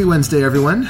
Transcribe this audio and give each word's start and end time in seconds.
Happy 0.00 0.08
Wednesday, 0.08 0.42
everyone. 0.42 0.88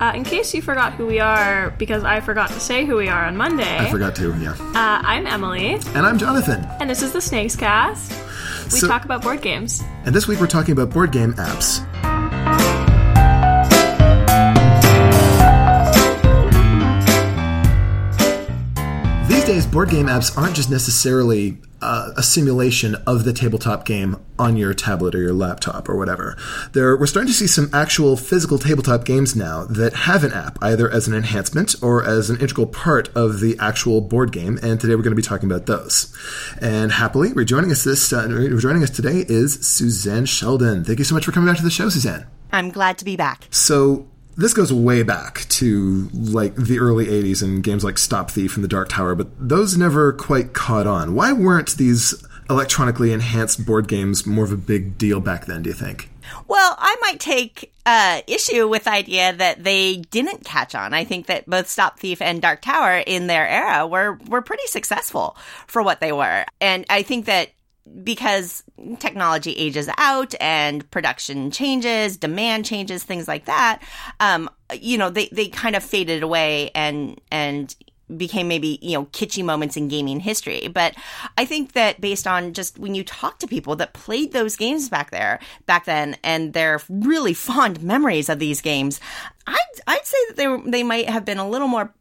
Uh, 0.00 0.10
in 0.16 0.24
case 0.24 0.52
you 0.52 0.60
forgot 0.60 0.92
who 0.94 1.06
we 1.06 1.20
are, 1.20 1.70
because 1.78 2.02
I 2.02 2.18
forgot 2.18 2.48
to 2.50 2.58
say 2.58 2.84
who 2.84 2.96
we 2.96 3.06
are 3.06 3.24
on 3.24 3.36
Monday, 3.36 3.78
I 3.78 3.88
forgot 3.88 4.16
to, 4.16 4.34
yeah. 4.40 4.50
uh, 4.50 5.00
I'm 5.06 5.28
Emily, 5.28 5.74
And 5.94 5.98
I'm 5.98 6.18
Jonathan. 6.18 6.66
and 6.80 6.90
this 6.90 7.00
is 7.00 7.12
the 7.12 7.20
SnakesCast. 7.20 8.10
We 8.72 8.80
So- 8.80 8.88
talk 8.88 9.04
about 9.04 9.22
board 9.22 9.42
games. 9.42 9.84
And 10.06 10.12
this 10.12 10.26
week 10.26 10.40
we're 10.40 10.48
talking 10.48 10.72
about 10.72 10.90
board 10.90 11.12
game 11.12 11.34
apps. 11.34 11.86
Days, 19.48 19.66
board 19.66 19.88
game 19.88 20.08
apps 20.08 20.36
aren't 20.36 20.54
just 20.54 20.70
necessarily 20.70 21.56
uh, 21.80 22.12
a 22.18 22.22
simulation 22.22 22.94
of 23.06 23.24
the 23.24 23.32
tabletop 23.32 23.86
game 23.86 24.22
on 24.38 24.58
your 24.58 24.74
tablet 24.74 25.14
or 25.14 25.22
your 25.22 25.32
laptop 25.32 25.88
or 25.88 25.96
whatever. 25.96 26.36
There, 26.74 26.94
we're 26.98 27.06
starting 27.06 27.28
to 27.28 27.34
see 27.34 27.46
some 27.46 27.70
actual 27.72 28.18
physical 28.18 28.58
tabletop 28.58 29.06
games 29.06 29.34
now 29.34 29.64
that 29.64 29.94
have 29.94 30.22
an 30.22 30.34
app, 30.34 30.58
either 30.60 30.90
as 30.90 31.08
an 31.08 31.14
enhancement 31.14 31.76
or 31.80 32.04
as 32.04 32.28
an 32.28 32.38
integral 32.40 32.66
part 32.66 33.08
of 33.16 33.40
the 33.40 33.56
actual 33.58 34.02
board 34.02 34.32
game. 34.32 34.58
And 34.62 34.78
today 34.78 34.94
we're 34.94 35.02
going 35.02 35.16
to 35.16 35.16
be 35.16 35.22
talking 35.22 35.50
about 35.50 35.64
those. 35.64 36.14
And 36.60 36.92
happily, 36.92 37.32
rejoining 37.32 37.70
us 37.70 37.84
this, 37.84 38.12
uh, 38.12 38.28
rejoining 38.28 38.82
us 38.82 38.90
today 38.90 39.24
is 39.28 39.66
Suzanne 39.66 40.26
Sheldon. 40.26 40.84
Thank 40.84 40.98
you 40.98 41.06
so 41.06 41.14
much 41.14 41.24
for 41.24 41.32
coming 41.32 41.48
back 41.48 41.56
to 41.56 41.64
the 41.64 41.70
show, 41.70 41.88
Suzanne. 41.88 42.26
I'm 42.52 42.68
glad 42.68 42.98
to 42.98 43.04
be 43.06 43.16
back. 43.16 43.48
So 43.50 44.08
this 44.38 44.54
goes 44.54 44.72
way 44.72 45.02
back 45.02 45.40
to 45.48 46.08
like 46.14 46.54
the 46.54 46.78
early 46.78 47.06
80s 47.06 47.42
and 47.42 47.62
games 47.62 47.82
like 47.82 47.98
Stop 47.98 48.30
Thief 48.30 48.54
and 48.54 48.62
The 48.62 48.68
Dark 48.68 48.88
Tower, 48.88 49.16
but 49.16 49.26
those 49.36 49.76
never 49.76 50.12
quite 50.12 50.54
caught 50.54 50.86
on. 50.86 51.14
Why 51.14 51.32
weren't 51.32 51.76
these 51.76 52.24
electronically 52.48 53.12
enhanced 53.12 53.66
board 53.66 53.88
games 53.88 54.26
more 54.26 54.44
of 54.44 54.52
a 54.52 54.56
big 54.56 54.96
deal 54.96 55.20
back 55.20 55.46
then, 55.46 55.64
do 55.64 55.70
you 55.70 55.74
think? 55.74 56.08
Well, 56.46 56.76
I 56.78 56.96
might 57.00 57.18
take 57.18 57.72
uh, 57.84 58.20
issue 58.28 58.68
with 58.68 58.84
the 58.84 58.92
idea 58.92 59.32
that 59.32 59.64
they 59.64 59.96
didn't 59.96 60.44
catch 60.44 60.74
on. 60.74 60.94
I 60.94 61.02
think 61.02 61.26
that 61.26 61.46
both 61.46 61.68
Stop 61.68 61.98
Thief 61.98 62.22
and 62.22 62.40
Dark 62.40 62.62
Tower 62.62 62.98
in 62.98 63.26
their 63.26 63.46
era 63.46 63.86
were 63.86 64.18
were 64.28 64.42
pretty 64.42 64.66
successful 64.66 65.36
for 65.66 65.82
what 65.82 66.00
they 66.00 66.12
were, 66.12 66.44
and 66.60 66.84
I 66.88 67.02
think 67.02 67.24
that 67.26 67.50
because 68.02 68.62
technology 68.98 69.52
ages 69.52 69.88
out 69.98 70.34
and 70.40 70.88
production 70.90 71.50
changes, 71.50 72.16
demand 72.16 72.64
changes, 72.64 73.04
things 73.04 73.28
like 73.28 73.46
that, 73.46 73.80
um, 74.20 74.48
you 74.80 74.98
know, 74.98 75.10
they, 75.10 75.28
they 75.32 75.48
kind 75.48 75.76
of 75.76 75.82
faded 75.82 76.22
away 76.22 76.70
and, 76.74 77.20
and 77.30 77.74
became 78.16 78.48
maybe, 78.48 78.78
you 78.80 78.92
know, 78.92 79.04
kitschy 79.06 79.44
moments 79.44 79.76
in 79.76 79.88
gaming 79.88 80.20
history. 80.20 80.68
But 80.68 80.94
I 81.36 81.44
think 81.44 81.72
that 81.72 82.00
based 82.00 82.26
on 82.26 82.54
just 82.54 82.78
when 82.78 82.94
you 82.94 83.04
talk 83.04 83.38
to 83.40 83.46
people 83.46 83.76
that 83.76 83.92
played 83.92 84.32
those 84.32 84.56
games 84.56 84.88
back 84.88 85.10
there, 85.10 85.40
back 85.66 85.84
then, 85.84 86.16
and 86.24 86.52
their 86.52 86.80
really 86.88 87.34
fond 87.34 87.82
memories 87.82 88.28
of 88.28 88.38
these 88.38 88.60
games, 88.60 89.00
I'd, 89.46 89.80
I'd 89.86 90.06
say 90.06 90.18
that 90.28 90.36
they 90.36 90.70
they 90.70 90.82
might 90.82 91.08
have 91.08 91.24
been 91.24 91.38
a 91.38 91.48
little 91.48 91.68
more 91.68 91.92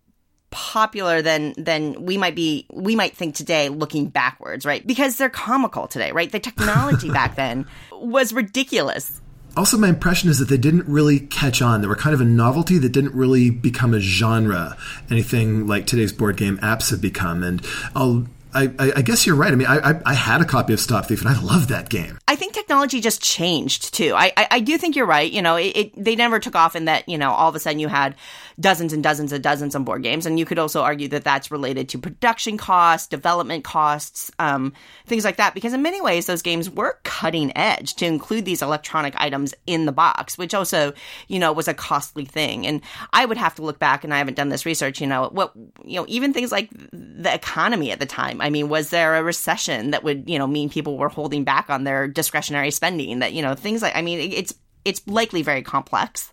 popular 0.49 1.21
than 1.21 1.53
than 1.57 2.05
we 2.05 2.17
might 2.17 2.35
be 2.35 2.65
we 2.71 2.95
might 2.95 3.15
think 3.15 3.35
today 3.35 3.69
looking 3.69 4.07
backwards 4.07 4.65
right 4.65 4.87
because 4.87 5.17
they're 5.17 5.29
comical 5.29 5.87
today 5.87 6.11
right 6.11 6.31
the 6.31 6.39
technology 6.39 7.09
back 7.09 7.35
then 7.35 7.65
was 7.91 8.31
ridiculous 8.33 9.21
Also, 9.57 9.75
my 9.75 9.89
impression 9.89 10.29
is 10.29 10.37
that 10.37 10.49
they 10.49 10.57
didn't 10.57 10.87
really 10.87 11.19
catch 11.19 11.63
on. 11.63 11.81
They 11.81 11.87
were 11.87 11.95
kind 11.95 12.13
of 12.13 12.21
a 12.21 12.25
novelty 12.25 12.77
that 12.77 12.89
didn't 12.89 13.15
really 13.15 13.49
become 13.49 13.95
a 13.95 13.99
genre, 13.99 14.77
anything 15.09 15.65
like 15.65 15.87
today's 15.87 16.13
board 16.13 16.37
game 16.37 16.59
apps 16.59 16.91
have 16.91 17.01
become. 17.01 17.41
And 17.41 17.65
I'll, 17.95 18.27
I, 18.53 18.71
I, 18.77 19.01
guess 19.01 19.25
you're 19.25 19.35
right. 19.35 19.51
I 19.51 19.55
mean, 19.55 19.67
I, 19.67 19.77
I, 19.77 20.01
I 20.05 20.13
had 20.13 20.41
a 20.41 20.45
copy 20.45 20.73
of 20.73 20.79
Stop 20.79 21.07
Thief, 21.07 21.21
and 21.21 21.29
I 21.29 21.41
love 21.41 21.69
that 21.69 21.89
game. 21.89 22.19
I 22.27 22.35
think 22.35 22.55
technology 22.67 22.99
just 22.99 23.21
changed 23.21 23.93
too. 23.93 24.13
I, 24.13 24.33
I, 24.35 24.47
I 24.51 24.59
do 24.59 24.77
think 24.77 24.97
you're 24.97 25.05
right. 25.05 25.31
You 25.31 25.41
know, 25.41 25.55
it, 25.55 25.77
it, 25.77 26.03
they 26.03 26.17
never 26.17 26.37
took 26.37 26.53
off 26.53 26.75
in 26.75 26.85
that, 26.85 27.07
you 27.07 27.17
know, 27.17 27.31
all 27.31 27.47
of 27.47 27.55
a 27.55 27.59
sudden 27.59 27.79
you 27.79 27.87
had 27.87 28.13
dozens 28.59 28.91
and 28.91 29.01
dozens 29.01 29.31
and 29.31 29.41
dozens 29.41 29.73
of 29.73 29.85
board 29.85 30.03
games. 30.03 30.25
And 30.25 30.37
you 30.37 30.45
could 30.45 30.59
also 30.59 30.81
argue 30.81 31.07
that 31.09 31.23
that's 31.23 31.49
related 31.49 31.87
to 31.89 31.97
production 31.97 32.57
costs, 32.57 33.07
development 33.07 33.63
costs, 33.63 34.31
um, 34.37 34.73
things 35.05 35.23
like 35.23 35.37
that. 35.37 35.53
Because 35.53 35.71
in 35.71 35.81
many 35.81 36.01
ways, 36.01 36.25
those 36.25 36.41
games 36.41 36.69
were 36.69 36.99
cutting 37.03 37.55
edge 37.55 37.93
to 37.95 38.05
include 38.05 38.43
these 38.43 38.61
electronic 38.61 39.15
items 39.17 39.53
in 39.65 39.85
the 39.85 39.93
box, 39.93 40.37
which 40.37 40.53
also, 40.53 40.91
you 41.29 41.39
know, 41.39 41.53
was 41.53 41.69
a 41.69 41.73
costly 41.73 42.25
thing. 42.25 42.67
And 42.67 42.81
I 43.13 43.25
would 43.25 43.37
have 43.37 43.55
to 43.55 43.61
look 43.61 43.79
back, 43.79 44.03
and 44.03 44.13
I 44.13 44.17
haven't 44.17 44.35
done 44.35 44.49
this 44.49 44.65
research, 44.65 44.99
you 44.99 45.07
know, 45.07 45.29
what, 45.31 45.53
you 45.85 45.95
know, 46.01 46.05
even 46.09 46.33
things 46.33 46.51
like 46.51 46.69
the 46.91 47.33
economy 47.33 47.91
at 47.91 47.99
the 47.99 48.05
time. 48.05 48.41
I 48.41 48.49
mean, 48.49 48.67
was 48.67 48.89
there 48.89 49.15
a 49.15 49.23
recession 49.23 49.91
that 49.91 50.03
would, 50.03 50.29
you 50.29 50.37
know, 50.37 50.47
mean 50.47 50.69
people 50.69 50.97
were 50.97 51.07
holding 51.07 51.45
back 51.45 51.69
on 51.69 51.85
their 51.85 52.07
discretionary 52.07 52.66
spending? 52.71 53.19
That, 53.19 53.33
you 53.33 53.41
know, 53.41 53.55
things 53.55 53.81
like, 53.81 53.95
I 53.95 54.01
mean, 54.01 54.31
it's, 54.31 54.53
it's 54.85 55.05
likely 55.07 55.41
very 55.41 55.61
complex. 55.61 56.31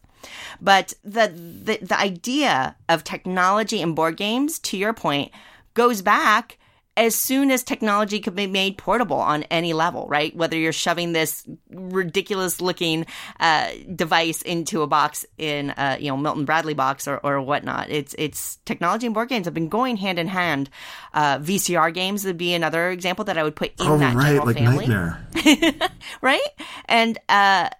But 0.61 0.95
the, 1.05 1.28
the 1.28 1.78
the 1.84 1.99
idea 1.99 2.77
of 2.89 3.05
technology 3.05 3.83
and 3.83 3.95
board 3.95 4.17
games, 4.17 4.59
to 4.61 4.78
your 4.78 4.95
point, 4.95 5.33
goes 5.75 6.00
back 6.00 6.59
as 6.97 7.15
soon 7.15 7.50
as 7.50 7.62
technology 7.62 8.21
could 8.21 8.34
be 8.34 8.47
made 8.47 8.78
portable 8.78 9.16
on 9.16 9.43
any 9.44 9.72
level, 9.72 10.06
right? 10.09 10.34
Whether 10.37 10.56
you're 10.56 10.72
shoving 10.72 11.12
this 11.12 11.44
ridiculous 11.71 12.60
looking 12.60 13.06
uh, 13.41 13.71
device 13.94 14.43
into 14.43 14.82
a 14.82 14.87
box 14.87 15.27
in 15.38 15.75
a 15.77 15.99
you 15.99 16.09
know 16.09 16.16
Milton 16.16 16.44
Bradley 16.44 16.75
box 16.75 17.09
or, 17.09 17.19
or 17.19 17.41
whatnot, 17.43 17.91
it's 17.91 18.15
it's 18.19 18.56
technology 18.65 19.06
and 19.06 19.15
board 19.15 19.28
games 19.28 19.47
have 19.47 19.54
been 19.54 19.69
going 19.69 19.97
hand 19.97 20.19
in 20.19 20.28
hand. 20.28 20.71
Uh, 21.12 21.38
VCR 21.38 21.93
games 21.93 22.25
would 22.25 22.38
be 22.38 22.54
another 22.54 22.91
example 22.91 23.25
that 23.25 23.38
I 23.38 23.43
would 23.43 23.56
put 23.56 23.72
in 23.81 23.87
Oh, 23.87 23.99
that 23.99 24.15
right, 24.15 24.27
general 24.28 24.47
like 24.47 24.56
family 24.56 24.87
Nightmare. 24.87 25.91
right? 26.21 26.49
And 26.87 27.19
uh, 27.28 27.71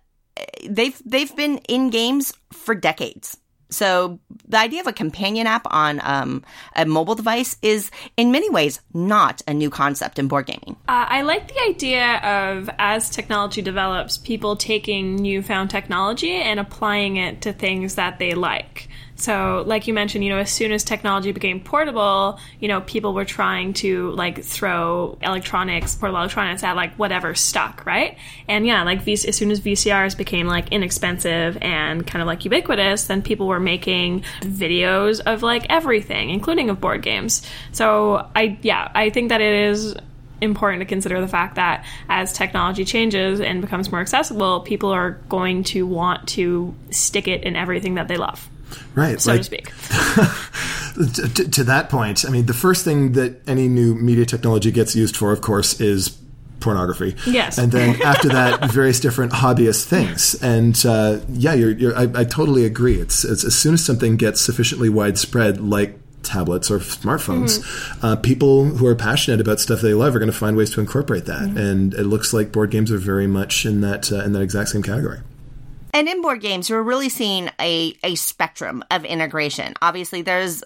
they've 0.69 1.01
they've 1.05 1.35
been 1.37 1.59
in 1.69 1.91
games 1.91 2.33
for 2.53 2.75
decades. 2.75 3.37
So 3.71 4.21
the 4.47 4.59
idea 4.59 4.81
of 4.81 4.87
a 4.87 4.93
companion 4.93 5.47
app 5.47 5.67
on 5.71 6.01
um, 6.05 6.45
a 6.77 6.85
mobile 6.85 7.15
device 7.15 7.57
is, 7.63 7.91
in 8.17 8.31
many 8.31 8.49
ways, 8.51 8.81
not 8.93 9.43
a 9.49 9.55
new 9.55 9.71
concept 9.71 10.19
in 10.19 10.29
board 10.29 10.47
gaming. 10.47 10.77
Uh, 10.89 11.07
I 11.09 11.23
like 11.23 11.49
the 11.49 11.61
idea 11.69 12.19
of 12.19 12.71
as 12.79 13.11
technology 13.11 13.63
develops, 13.63 14.19
people 14.19 14.57
taking 14.57 15.17
newfound 15.17 15.71
technology 15.71 16.33
and 16.33 16.61
applying 16.61 17.17
it 17.17 17.43
to 17.43 17.53
things 17.53 17.97
that 17.97 18.19
they 18.19 18.35
like. 18.35 18.89
So, 19.17 19.63
like 19.67 19.87
you 19.87 19.95
mentioned, 19.95 20.25
you 20.25 20.31
know, 20.31 20.39
as 20.39 20.51
soon 20.51 20.73
as 20.73 20.83
technology 20.83 21.31
became 21.33 21.61
portable, 21.61 22.39
you 22.59 22.69
know, 22.69 22.81
people 22.81 23.15
were 23.15 23.25
trying 23.25 23.73
to 23.75 24.11
like 24.13 24.43
throw 24.43 25.17
electronics, 25.23 25.95
portable 25.95 26.19
electronics 26.19 26.65
at 26.65 26.75
like 26.75 26.95
whatever 26.97 27.35
stuck, 27.35 27.87
right? 27.87 28.19
And 28.49 28.67
yeah, 28.67 28.83
like 28.83 29.03
v- 29.03 29.13
as 29.13 29.37
soon 29.37 29.51
as 29.51 29.61
VCRs 29.61 30.17
became 30.17 30.47
like 30.47 30.73
inexpensive 30.73 31.57
and 31.61 32.07
kind 32.07 32.23
of 32.23 32.27
like 32.27 32.45
ubiquitous, 32.45 33.07
then 33.07 33.23
people 33.23 33.47
were 33.47 33.61
making 33.61 34.23
videos 34.41 35.21
of 35.21 35.43
like 35.43 35.67
everything, 35.71 36.31
including 36.31 36.69
of 36.69 36.81
board 36.81 37.03
games. 37.03 37.43
So, 37.73 38.29
I 38.35 38.59
yeah, 38.63 38.91
I 38.95 39.11
think 39.11 39.29
that 39.29 39.41
it 39.41 39.71
is 39.71 39.95
important 40.41 40.81
to 40.81 40.87
consider 40.87 41.21
the 41.21 41.28
fact 41.28 41.55
that 41.56 41.84
as 42.09 42.33
technology 42.33 42.84
changes 42.84 43.41
and 43.41 43.61
becomes 43.61 43.91
more 43.91 44.00
accessible, 44.00 44.61
people 44.61 44.91
are 44.91 45.12
going 45.28 45.65
to 45.65 45.87
want 45.87 46.28
to 46.28 46.75
stick 46.91 47.28
it 47.28 47.43
in 47.45 47.56
everything 47.56 47.95
that 47.95 48.09
they 48.09 48.17
love, 48.17 48.49
Right. 48.94 49.21
so 49.21 49.33
like, 49.33 49.41
to 49.41 49.44
speak. 49.44 49.67
to, 51.34 51.49
to- 51.50 51.65
that 51.65 51.89
point, 51.91 52.25
I 52.25 52.31
mean, 52.31 52.47
the 52.47 52.55
first 52.55 52.84
thing 52.84 53.12
that 53.12 53.41
any 53.49 53.69
new 53.69 53.94
media 53.94 54.27
technology 54.27 54.71
gets 54.71 54.94
used 54.94 55.17
for, 55.17 55.33
of 55.33 55.41
course, 55.41 55.81
is 55.81 56.17
pornography. 56.61 57.15
Yes. 57.27 57.59
And 57.59 57.71
then 57.73 58.00
after 58.05 58.28
that, 58.28 58.71
various 58.71 59.00
different 59.00 59.33
hobbyist 59.33 59.84
things. 59.84 60.34
And 60.43 60.81
uh, 60.87 61.21
yeah, 61.28 61.53
you're, 61.55 61.73
you're, 61.73 61.97
I, 61.97 62.03
I 62.15 62.25
totally 62.25 62.65
agree. 62.65 63.00
It's, 63.00 63.25
it's 63.25 63.44
as 63.44 63.55
soon 63.55 63.75
as 63.75 63.84
something 63.84 64.17
gets 64.17 64.41
sufficiently 64.41 64.89
widespread, 64.89 65.61
like 65.61 65.99
tablets 66.25 66.71
or 66.71 66.79
smartphones, 66.79 67.62
uh, 68.03 68.17
people 68.17 68.65
who 68.65 68.87
are 68.87 68.94
passionate 68.94 69.41
about 69.41 69.61
stuff 69.61 69.81
they 69.81 69.94
love 69.94 70.15
are 70.15 70.19
going 70.19 70.31
to 70.31 70.37
find 70.37 70.56
ways 70.56 70.71
to 70.71 70.81
incorporate 70.81 71.26
that. 71.26 71.43
And 71.43 71.94
it 71.94 72.05
looks 72.05 72.32
like 72.32 72.53
board 72.53 72.71
games 72.71 72.91
are 72.91 72.99
very 72.99 73.26
much 73.26 73.65
in 73.67 73.81
that 73.82 74.11
uh, 74.11 74.23
in 74.25 74.32
that 74.32 74.43
exact 74.43 74.71
same 74.71 74.82
category. 74.82 75.21
And 75.93 76.09
in 76.09 76.23
board 76.23 76.41
games, 76.41 76.69
we're 76.69 76.82
really 76.82 77.09
seeing 77.09 77.50
a, 77.61 77.94
a 78.03 78.17
spectrum 78.17 78.82
of 78.91 79.05
integration. 79.05 79.75
Obviously, 79.81 80.23
there's 80.23 80.65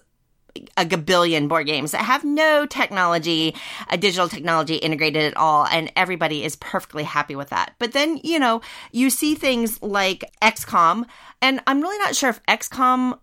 a 0.77 0.85
gabillion 0.85 1.49
board 1.49 1.67
games 1.67 1.93
that 1.93 2.03
have 2.03 2.25
no 2.25 2.67
technology, 2.67 3.55
a 3.91 3.97
digital 3.97 4.29
technology 4.29 4.77
integrated 4.77 5.25
at 5.25 5.37
all, 5.37 5.67
and 5.67 5.93
everybody 5.97 6.45
is 6.45 6.57
perfectly 6.57 7.05
happy 7.05 7.37
with 7.37 7.51
that. 7.51 7.75
But 7.79 7.93
then, 7.93 8.21
you 8.25 8.39
know, 8.39 8.61
you 8.93 9.11
see 9.11 9.35
things 9.35 9.81
like 9.83 10.25
XCOM, 10.43 11.05
and 11.43 11.61
I'm 11.67 11.81
really 11.81 11.99
not 11.99 12.17
sure 12.17 12.31
if 12.31 12.43
XCOM, 12.45 13.19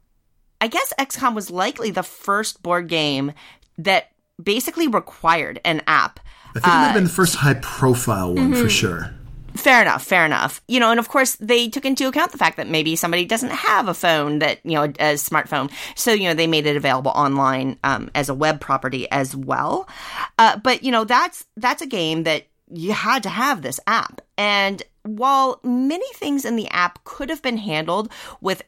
I 0.65 0.67
guess 0.67 0.91
XCOM 0.97 1.35
was 1.35 1.51
likely 1.51 1.91
the 1.91 2.01
first 2.01 2.63
board 2.63 2.87
game 2.87 3.33
that 3.77 4.09
basically 4.41 4.87
required 4.87 5.61
an 5.63 5.83
app. 5.85 6.19
I 6.49 6.53
think 6.53 6.65
it 6.65 6.69
might 6.69 6.85
have 6.85 6.93
been 6.95 7.03
the 7.03 7.09
first 7.11 7.35
high 7.35 7.53
profile 7.53 8.33
one 8.33 8.51
for 8.55 8.67
sure. 8.67 9.13
Fair 9.55 9.83
enough, 9.83 10.03
fair 10.03 10.25
enough. 10.25 10.63
You 10.67 10.79
know, 10.79 10.89
and 10.89 10.99
of 10.99 11.07
course 11.07 11.35
they 11.35 11.69
took 11.69 11.85
into 11.85 12.07
account 12.07 12.31
the 12.31 12.39
fact 12.39 12.57
that 12.57 12.67
maybe 12.67 12.95
somebody 12.95 13.25
doesn't 13.25 13.51
have 13.51 13.87
a 13.87 13.93
phone 13.93 14.39
that, 14.39 14.59
you 14.63 14.71
know, 14.71 14.85
a 14.85 15.13
smartphone. 15.13 15.71
So, 15.93 16.13
you 16.13 16.27
know, 16.27 16.33
they 16.33 16.47
made 16.47 16.65
it 16.65 16.75
available 16.75 17.11
online 17.11 17.77
um, 17.83 18.09
as 18.15 18.27
a 18.27 18.33
web 18.33 18.59
property 18.59 19.07
as 19.11 19.35
well. 19.35 19.87
Uh, 20.39 20.57
but, 20.57 20.81
you 20.81 20.91
know, 20.91 21.03
that's, 21.03 21.45
that's 21.57 21.83
a 21.83 21.87
game 21.87 22.23
that 22.23 22.47
you 22.73 22.91
had 22.91 23.21
to 23.21 23.29
have 23.29 23.61
this 23.61 23.79
app. 23.85 24.19
And 24.35 24.81
while 25.03 25.59
many 25.63 26.11
things 26.15 26.43
in 26.43 26.55
the 26.55 26.67
app 26.69 27.03
could 27.03 27.29
have 27.29 27.43
been 27.43 27.57
handled 27.57 28.11
with 28.41 28.63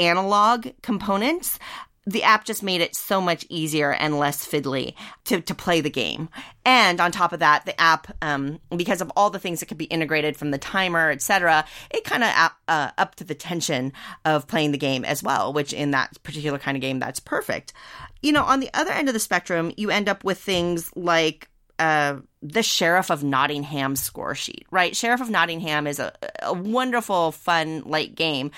analog 0.00 0.68
components, 0.82 1.58
the 2.06 2.22
app 2.22 2.44
just 2.44 2.62
made 2.62 2.80
it 2.80 2.96
so 2.96 3.20
much 3.20 3.44
easier 3.48 3.92
and 3.92 4.18
less 4.18 4.46
fiddly 4.46 4.94
to, 5.24 5.40
to 5.42 5.54
play 5.54 5.80
the 5.80 5.90
game. 5.90 6.28
And 6.64 7.00
on 7.00 7.12
top 7.12 7.32
of 7.32 7.40
that, 7.40 7.66
the 7.66 7.78
app, 7.80 8.10
um, 8.22 8.58
because 8.74 9.00
of 9.00 9.12
all 9.16 9.30
the 9.30 9.38
things 9.38 9.60
that 9.60 9.66
could 9.66 9.78
be 9.78 9.84
integrated 9.84 10.36
from 10.36 10.50
the 10.50 10.58
timer, 10.58 11.10
etc., 11.10 11.64
it 11.90 12.04
kind 12.04 12.24
of 12.24 12.50
uh, 12.68 12.90
up 12.96 13.16
to 13.16 13.24
the 13.24 13.34
tension 13.34 13.92
of 14.24 14.48
playing 14.48 14.72
the 14.72 14.78
game 14.78 15.04
as 15.04 15.22
well, 15.22 15.52
which 15.52 15.72
in 15.72 15.90
that 15.90 16.20
particular 16.22 16.58
kind 16.58 16.76
of 16.76 16.80
game, 16.80 16.98
that's 16.98 17.20
perfect. 17.20 17.72
You 18.22 18.32
know, 18.32 18.44
on 18.44 18.60
the 18.60 18.70
other 18.72 18.92
end 18.92 19.08
of 19.08 19.14
the 19.14 19.20
spectrum, 19.20 19.72
you 19.76 19.90
end 19.90 20.08
up 20.08 20.24
with 20.24 20.38
things 20.38 20.90
like 20.96 21.48
uh, 21.80 22.20
the 22.42 22.62
Sheriff 22.62 23.10
of 23.10 23.24
Nottingham 23.24 23.96
score 23.96 24.34
sheet, 24.34 24.66
right? 24.70 24.94
Sheriff 24.94 25.22
of 25.22 25.30
Nottingham 25.30 25.86
is 25.86 25.98
a, 25.98 26.12
a 26.42 26.52
wonderful, 26.52 27.32
fun, 27.32 27.82
light 27.86 28.14
game. 28.14 28.50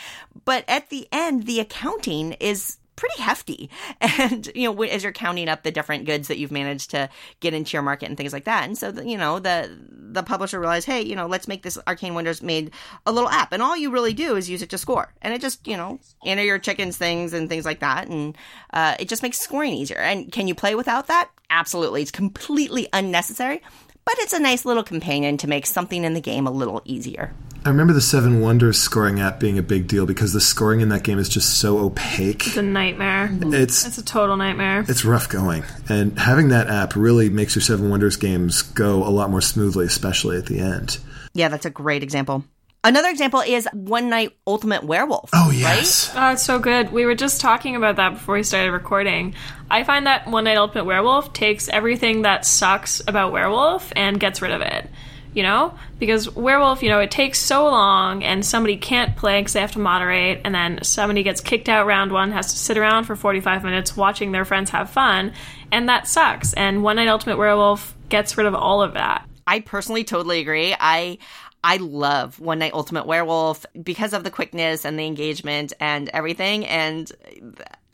But 0.45 0.65
at 0.67 0.91
the 0.91 1.07
end, 1.13 1.47
the 1.47 1.61
accounting 1.61 2.33
is 2.33 2.79
pretty 3.03 3.23
hefty. 3.23 3.69
And, 4.23 4.51
you 4.55 4.73
know, 4.73 4.83
as 4.83 5.03
you're 5.03 5.13
counting 5.13 5.49
up 5.49 5.63
the 5.63 5.71
different 5.71 6.05
goods 6.05 6.29
that 6.29 6.39
you've 6.39 6.53
managed 6.53 6.91
to 6.91 7.09
get 7.41 7.55
into 7.55 7.73
your 7.73 7.83
market 7.83 8.09
and 8.09 8.17
things 8.17 8.33
like 8.33 8.45
that. 8.45 8.65
And 8.65 8.77
so, 8.77 8.91
you 9.01 9.17
know, 9.17 9.39
the, 9.39 9.75
the 9.89 10.23
publisher 10.23 10.61
realized, 10.61 10.87
hey, 10.87 11.01
you 11.01 11.17
know, 11.17 11.27
let's 11.27 11.49
make 11.49 11.63
this 11.63 11.79
Arcane 11.87 12.15
Wonders 12.15 12.43
made 12.43 12.73
a 13.07 13.13
little 13.13 13.31
app. 13.31 13.53
And 13.53 13.63
all 13.63 13.77
you 13.77 13.91
really 13.91 14.13
do 14.13 14.37
is 14.37 14.51
use 14.51 14.61
it 14.61 14.71
to 14.71 14.79
score. 14.79 15.13
And 15.23 15.33
it 15.33 15.41
just, 15.41 15.67
you 15.67 15.77
know, 15.77 15.99
enter 16.25 16.45
your 16.45 16.59
chickens 16.59 16.97
things 16.97 17.33
and 17.33 17.49
things 17.49 17.65
like 17.65 17.81
that. 17.81 18.09
And 18.09 18.37
uh, 18.73 18.97
it 19.01 19.09
just 19.09 19.23
makes 19.23 19.39
scoring 19.39 19.73
easier. 19.73 19.99
And 19.99 20.31
can 20.31 20.47
you 20.47 20.55
play 20.55 20.75
without 20.75 21.07
that? 21.07 21.31
Absolutely. 21.49 22.03
It's 22.03 22.11
completely 22.11 22.89
unnecessary 22.93 23.63
but 24.05 24.15
it's 24.19 24.33
a 24.33 24.39
nice 24.39 24.65
little 24.65 24.83
companion 24.83 25.37
to 25.39 25.49
make 25.49 25.67
something 25.67 26.05
in 26.05 26.15
the 26.15 26.21
game 26.21 26.47
a 26.47 26.51
little 26.51 26.83
easier. 26.85 27.33
I 27.65 27.69
remember 27.69 27.93
the 27.93 28.01
Seven 28.01 28.41
Wonders 28.41 28.77
scoring 28.79 29.21
app 29.21 29.39
being 29.39 29.57
a 29.57 29.63
big 29.63 29.87
deal 29.87 30.05
because 30.05 30.33
the 30.33 30.41
scoring 30.41 30.81
in 30.81 30.89
that 30.89 31.05
game 31.05 31.21
is 31.21 31.29
just 31.29 31.61
so 31.61 31.79
opaque. 31.79 32.45
It's 32.49 32.57
a 32.57 32.63
nightmare. 32.63 33.31
It's 33.31 33.87
it's 33.87 33.99
a 33.99 34.05
total 34.05 34.37
nightmare. 34.37 34.85
It's 34.89 35.05
rough 35.05 35.29
going, 35.29 35.63
and 35.89 36.19
having 36.19 36.49
that 36.49 36.69
app 36.69 36.97
really 36.97 37.31
makes 37.31 37.55
your 37.55 37.63
Seven 37.63 37.89
Wonders 37.89 38.17
games 38.17 38.63
go 38.63 39.05
a 39.05 39.11
lot 39.11 39.31
more 39.31 39.41
smoothly, 39.41 39.87
especially 39.87 40.37
at 40.39 40.47
the 40.47 40.59
end. 40.59 40.99
Yeah, 41.35 41.49
that's 41.49 41.65
a 41.65 41.71
great 41.71 42.03
example. 42.03 42.45
Another 42.85 43.11
example 43.11 43.39
is 43.39 43.69
One 43.73 44.11
Night 44.11 44.37
Ultimate 44.45 44.83
Werewolf. 44.83 45.31
Oh, 45.33 45.53
yes. 45.53 46.13
Right? 46.17 46.31
Oh, 46.31 46.33
it's 46.33 46.43
so 46.43 46.59
good. 46.59 46.91
We 46.91 47.07
were 47.07 47.15
just 47.15 47.41
talking 47.41 47.77
about 47.77 47.95
that 47.95 48.15
before 48.15 48.35
we 48.35 48.43
started 48.43 48.73
recording. 48.73 49.37
I 49.71 49.85
find 49.85 50.09
that 50.09 50.27
One 50.27 50.43
Night 50.43 50.57
Ultimate 50.57 50.87
Werewolf 50.87 51.33
takes 51.33 51.69
everything 51.69 52.23
that 52.23 52.45
sucks 52.45 53.01
about 53.07 53.31
Werewolf 53.31 53.93
and 53.95 54.19
gets 54.19 54.43
rid 54.43 54.51
of 54.51 54.63
it. 54.63 54.91
You 55.33 55.45
know? 55.45 55.79
Because 56.01 56.29
Werewolf, 56.35 56.83
you 56.83 56.89
know, 56.89 56.99
it 56.99 57.13
takes 57.13 57.39
so 57.39 57.67
long 57.67 58.25
and 58.25 58.45
somebody 58.45 58.77
can't 58.77 59.17
play 59.17 59.41
because 59.41 59.53
they 59.53 59.61
have 59.61 59.73
to 59.73 59.79
moderate, 59.79 60.41
and 60.45 60.53
then 60.53 60.83
somebody 60.83 61.23
gets 61.23 61.41
kicked 61.41 61.69
out 61.69 61.87
round 61.87 62.11
one, 62.11 62.33
has 62.33 62.53
to 62.53 62.59
sit 62.59 62.77
around 62.77 63.05
for 63.05 63.15
45 63.15 63.63
minutes 63.63 63.97
watching 63.97 64.33
their 64.33 64.45
friends 64.45 64.71
have 64.71 64.91
fun, 64.91 65.35
and 65.71 65.89
that 65.89 66.09
sucks. 66.09 66.53
And 66.55 66.83
One 66.83 66.97
Night 66.97 67.07
Ultimate 67.07 67.39
Werewolf 67.39 67.97
gets 68.09 68.37
rid 68.37 68.49
of 68.49 68.57
all 68.57 68.83
of 68.83 68.95
that. 68.95 69.25
I 69.47 69.61
personally 69.61 70.03
totally 70.03 70.41
agree. 70.41 70.75
I 70.79 71.19
I 71.65 71.77
love 71.77 72.41
One 72.41 72.59
Night 72.59 72.75
Ultimate 72.75 73.07
Werewolf 73.07 73.65
because 73.81 74.13
of 74.13 74.25
the 74.25 74.31
quickness 74.31 74.85
and 74.85 74.99
the 74.99 75.07
engagement 75.07 75.73
and 75.79 76.09
everything. 76.09 76.67
And 76.67 77.11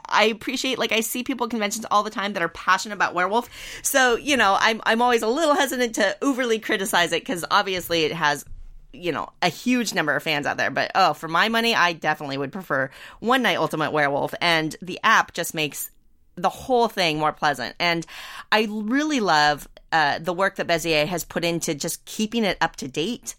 I 0.06 0.24
appreciate 0.24 0.78
like 0.78 0.92
I 0.92 1.00
see 1.00 1.22
people 1.22 1.44
at 1.44 1.50
conventions 1.50 1.84
all 1.90 2.02
the 2.02 2.10
time 2.10 2.32
that 2.32 2.42
are 2.42 2.48
passionate 2.48 2.94
about 2.94 3.14
werewolf. 3.14 3.50
So, 3.82 4.16
you 4.16 4.36
know, 4.36 4.56
I'm 4.58 4.80
I'm 4.84 5.02
always 5.02 5.22
a 5.22 5.28
little 5.28 5.54
hesitant 5.54 5.96
to 5.96 6.16
overly 6.22 6.58
criticize 6.58 7.12
it 7.12 7.20
because 7.20 7.44
obviously 7.50 8.04
it 8.04 8.12
has 8.12 8.44
you 8.92 9.12
know 9.12 9.28
a 9.42 9.48
huge 9.48 9.92
number 9.92 10.16
of 10.16 10.22
fans 10.22 10.46
out 10.46 10.56
there 10.56 10.70
but 10.70 10.90
oh 10.94 11.12
for 11.12 11.28
my 11.28 11.50
money 11.50 11.74
i 11.74 11.92
definitely 11.92 12.38
would 12.38 12.50
prefer 12.50 12.88
one 13.20 13.42
night 13.42 13.58
ultimate 13.58 13.92
werewolf 13.92 14.32
and 14.40 14.76
the 14.80 14.98
app 15.04 15.34
just 15.34 15.52
makes 15.54 15.90
the 16.36 16.48
whole 16.48 16.88
thing 16.88 17.18
more 17.18 17.30
pleasant 17.30 17.74
and 17.78 18.06
i 18.50 18.66
really 18.70 19.20
love 19.20 19.68
uh, 19.92 20.18
the 20.18 20.32
work 20.32 20.56
that 20.56 20.66
bezier 20.66 21.06
has 21.06 21.22
put 21.22 21.44
into 21.44 21.74
just 21.74 22.02
keeping 22.06 22.44
it 22.44 22.56
up 22.62 22.76
to 22.76 22.88
date 22.88 23.34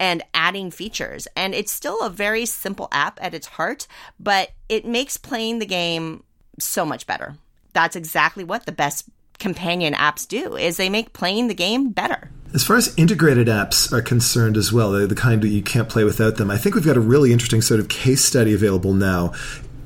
and 0.00 0.24
adding 0.32 0.70
features. 0.70 1.28
And 1.36 1.54
it's 1.54 1.70
still 1.70 2.00
a 2.00 2.10
very 2.10 2.46
simple 2.46 2.88
app 2.90 3.20
at 3.22 3.34
its 3.34 3.46
heart, 3.46 3.86
but 4.18 4.50
it 4.68 4.86
makes 4.86 5.16
playing 5.18 5.60
the 5.60 5.66
game 5.66 6.24
so 6.58 6.84
much 6.84 7.06
better. 7.06 7.36
That's 7.74 7.94
exactly 7.94 8.42
what 8.42 8.66
the 8.66 8.72
best 8.72 9.08
companion 9.38 9.94
apps 9.94 10.26
do 10.26 10.56
is 10.56 10.76
they 10.76 10.88
make 10.88 11.12
playing 11.12 11.46
the 11.48 11.54
game 11.54 11.90
better. 11.90 12.30
As 12.52 12.64
far 12.64 12.76
as 12.76 12.92
integrated 12.96 13.46
apps 13.46 13.92
are 13.92 14.02
concerned 14.02 14.56
as 14.56 14.72
well, 14.72 14.90
they're 14.90 15.06
the 15.06 15.14
kind 15.14 15.40
that 15.42 15.48
you 15.48 15.62
can't 15.62 15.88
play 15.88 16.02
without 16.02 16.36
them, 16.36 16.50
I 16.50 16.56
think 16.56 16.74
we've 16.74 16.84
got 16.84 16.96
a 16.96 17.00
really 17.00 17.32
interesting 17.32 17.62
sort 17.62 17.78
of 17.78 17.88
case 17.88 18.24
study 18.24 18.52
available 18.52 18.92
now 18.92 19.34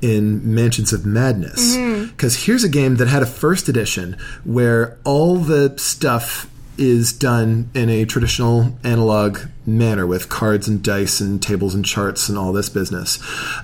in 0.01 0.55
Mansions 0.55 0.93
of 0.93 1.05
Madness. 1.05 1.77
Because 1.77 2.37
mm-hmm. 2.37 2.47
here's 2.47 2.65
a 2.65 2.69
game 2.69 2.97
that 2.97 3.09
had 3.09 3.23
a 3.23 3.27
first 3.27 3.69
edition 3.69 4.17
where 4.45 4.99
all 5.05 5.37
the 5.37 5.75
stuff 5.79 6.49
is 6.77 7.13
done 7.13 7.71
in 7.75 7.89
a 7.89 8.05
traditional 8.05 8.77
analog 8.83 9.39
manner 9.67 10.07
with 10.07 10.29
cards 10.29 10.69
and 10.69 10.83
dice 10.83 11.21
and 11.21 11.43
tables 11.43 11.75
and 11.75 11.85
charts 11.85 12.29
and 12.29 12.37
all 12.37 12.53
this 12.53 12.69
business. 12.69 13.19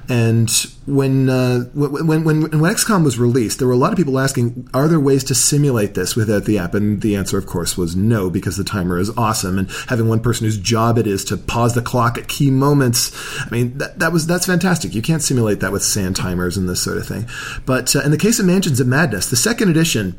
And 0.08 0.50
when 0.86 1.28
uh, 1.28 1.64
when, 1.74 2.06
when 2.06 2.24
when 2.24 2.40
when 2.42 2.74
XCOM 2.74 3.04
was 3.04 3.18
released, 3.18 3.58
there 3.58 3.68
were 3.68 3.74
a 3.74 3.78
lot 3.78 3.92
of 3.92 3.96
people 3.96 4.18
asking, 4.18 4.68
"Are 4.72 4.88
there 4.88 5.00
ways 5.00 5.24
to 5.24 5.34
simulate 5.34 5.94
this 5.94 6.16
without 6.16 6.44
the 6.44 6.58
app?" 6.58 6.74
And 6.74 7.00
the 7.00 7.16
answer, 7.16 7.36
of 7.38 7.46
course, 7.46 7.76
was 7.76 7.96
no, 7.96 8.30
because 8.30 8.56
the 8.56 8.64
timer 8.64 8.98
is 8.98 9.10
awesome, 9.16 9.58
and 9.58 9.70
having 9.88 10.08
one 10.08 10.20
person 10.20 10.46
whose 10.46 10.58
job 10.58 10.98
it 10.98 11.06
is 11.06 11.24
to 11.26 11.36
pause 11.36 11.74
the 11.74 11.82
clock 11.82 12.18
at 12.18 12.28
key 12.28 12.50
moments. 12.50 13.12
I 13.40 13.50
mean, 13.50 13.78
that, 13.78 13.98
that 13.98 14.12
was 14.12 14.26
that's 14.26 14.46
fantastic. 14.46 14.94
You 14.94 15.02
can't 15.02 15.22
simulate 15.22 15.60
that 15.60 15.72
with 15.72 15.82
sand 15.82 16.16
timers 16.16 16.56
and 16.56 16.68
this 16.68 16.82
sort 16.82 16.98
of 16.98 17.06
thing. 17.06 17.26
But 17.66 17.94
uh, 17.94 18.02
in 18.02 18.10
the 18.10 18.18
case 18.18 18.38
of 18.38 18.46
Mansions 18.46 18.80
of 18.80 18.86
Madness, 18.86 19.30
the 19.30 19.36
second 19.36 19.68
edition 19.68 20.18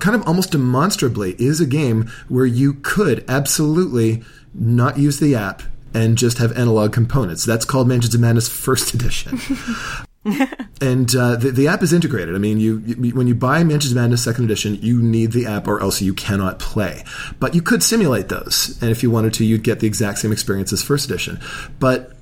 kind 0.00 0.16
of 0.16 0.26
almost 0.26 0.52
demonstrably 0.52 1.34
is 1.38 1.60
a 1.60 1.66
game 1.66 2.10
where 2.28 2.46
you 2.46 2.74
could 2.74 3.24
absolutely 3.28 4.22
not 4.54 4.98
use 4.98 5.20
the 5.20 5.34
app 5.34 5.62
and 5.94 6.18
just 6.18 6.38
have 6.38 6.56
analog 6.56 6.92
components. 6.92 7.44
That's 7.44 7.64
called 7.64 7.88
Mansions 7.88 8.14
of 8.14 8.20
Madness 8.20 8.48
First 8.48 8.94
Edition. 8.94 9.38
and 10.80 11.14
uh, 11.14 11.36
the, 11.36 11.52
the, 11.54 11.68
app 11.68 11.82
is 11.82 11.92
integrated. 11.92 12.34
I 12.34 12.38
mean, 12.38 12.58
you, 12.58 12.78
you, 12.80 13.14
when 13.14 13.26
you 13.26 13.34
buy 13.34 13.62
Mansions 13.62 13.92
of 13.92 13.96
Madness 13.96 14.24
Second 14.24 14.44
Edition, 14.44 14.74
you 14.76 15.00
need 15.00 15.32
the 15.32 15.46
app 15.46 15.68
or 15.68 15.80
else 15.80 16.02
you 16.02 16.12
cannot 16.12 16.58
play. 16.58 17.04
But 17.38 17.54
you 17.54 17.62
could 17.62 17.82
simulate 17.82 18.28
those, 18.28 18.76
and 18.82 18.90
if 18.90 19.02
you 19.02 19.10
wanted 19.10 19.34
to, 19.34 19.44
you'd 19.44 19.62
get 19.62 19.80
the 19.80 19.86
exact 19.86 20.18
same 20.18 20.32
experience 20.32 20.72
as 20.72 20.82
First 20.82 21.08
Edition. 21.08 21.40
But 21.78 22.15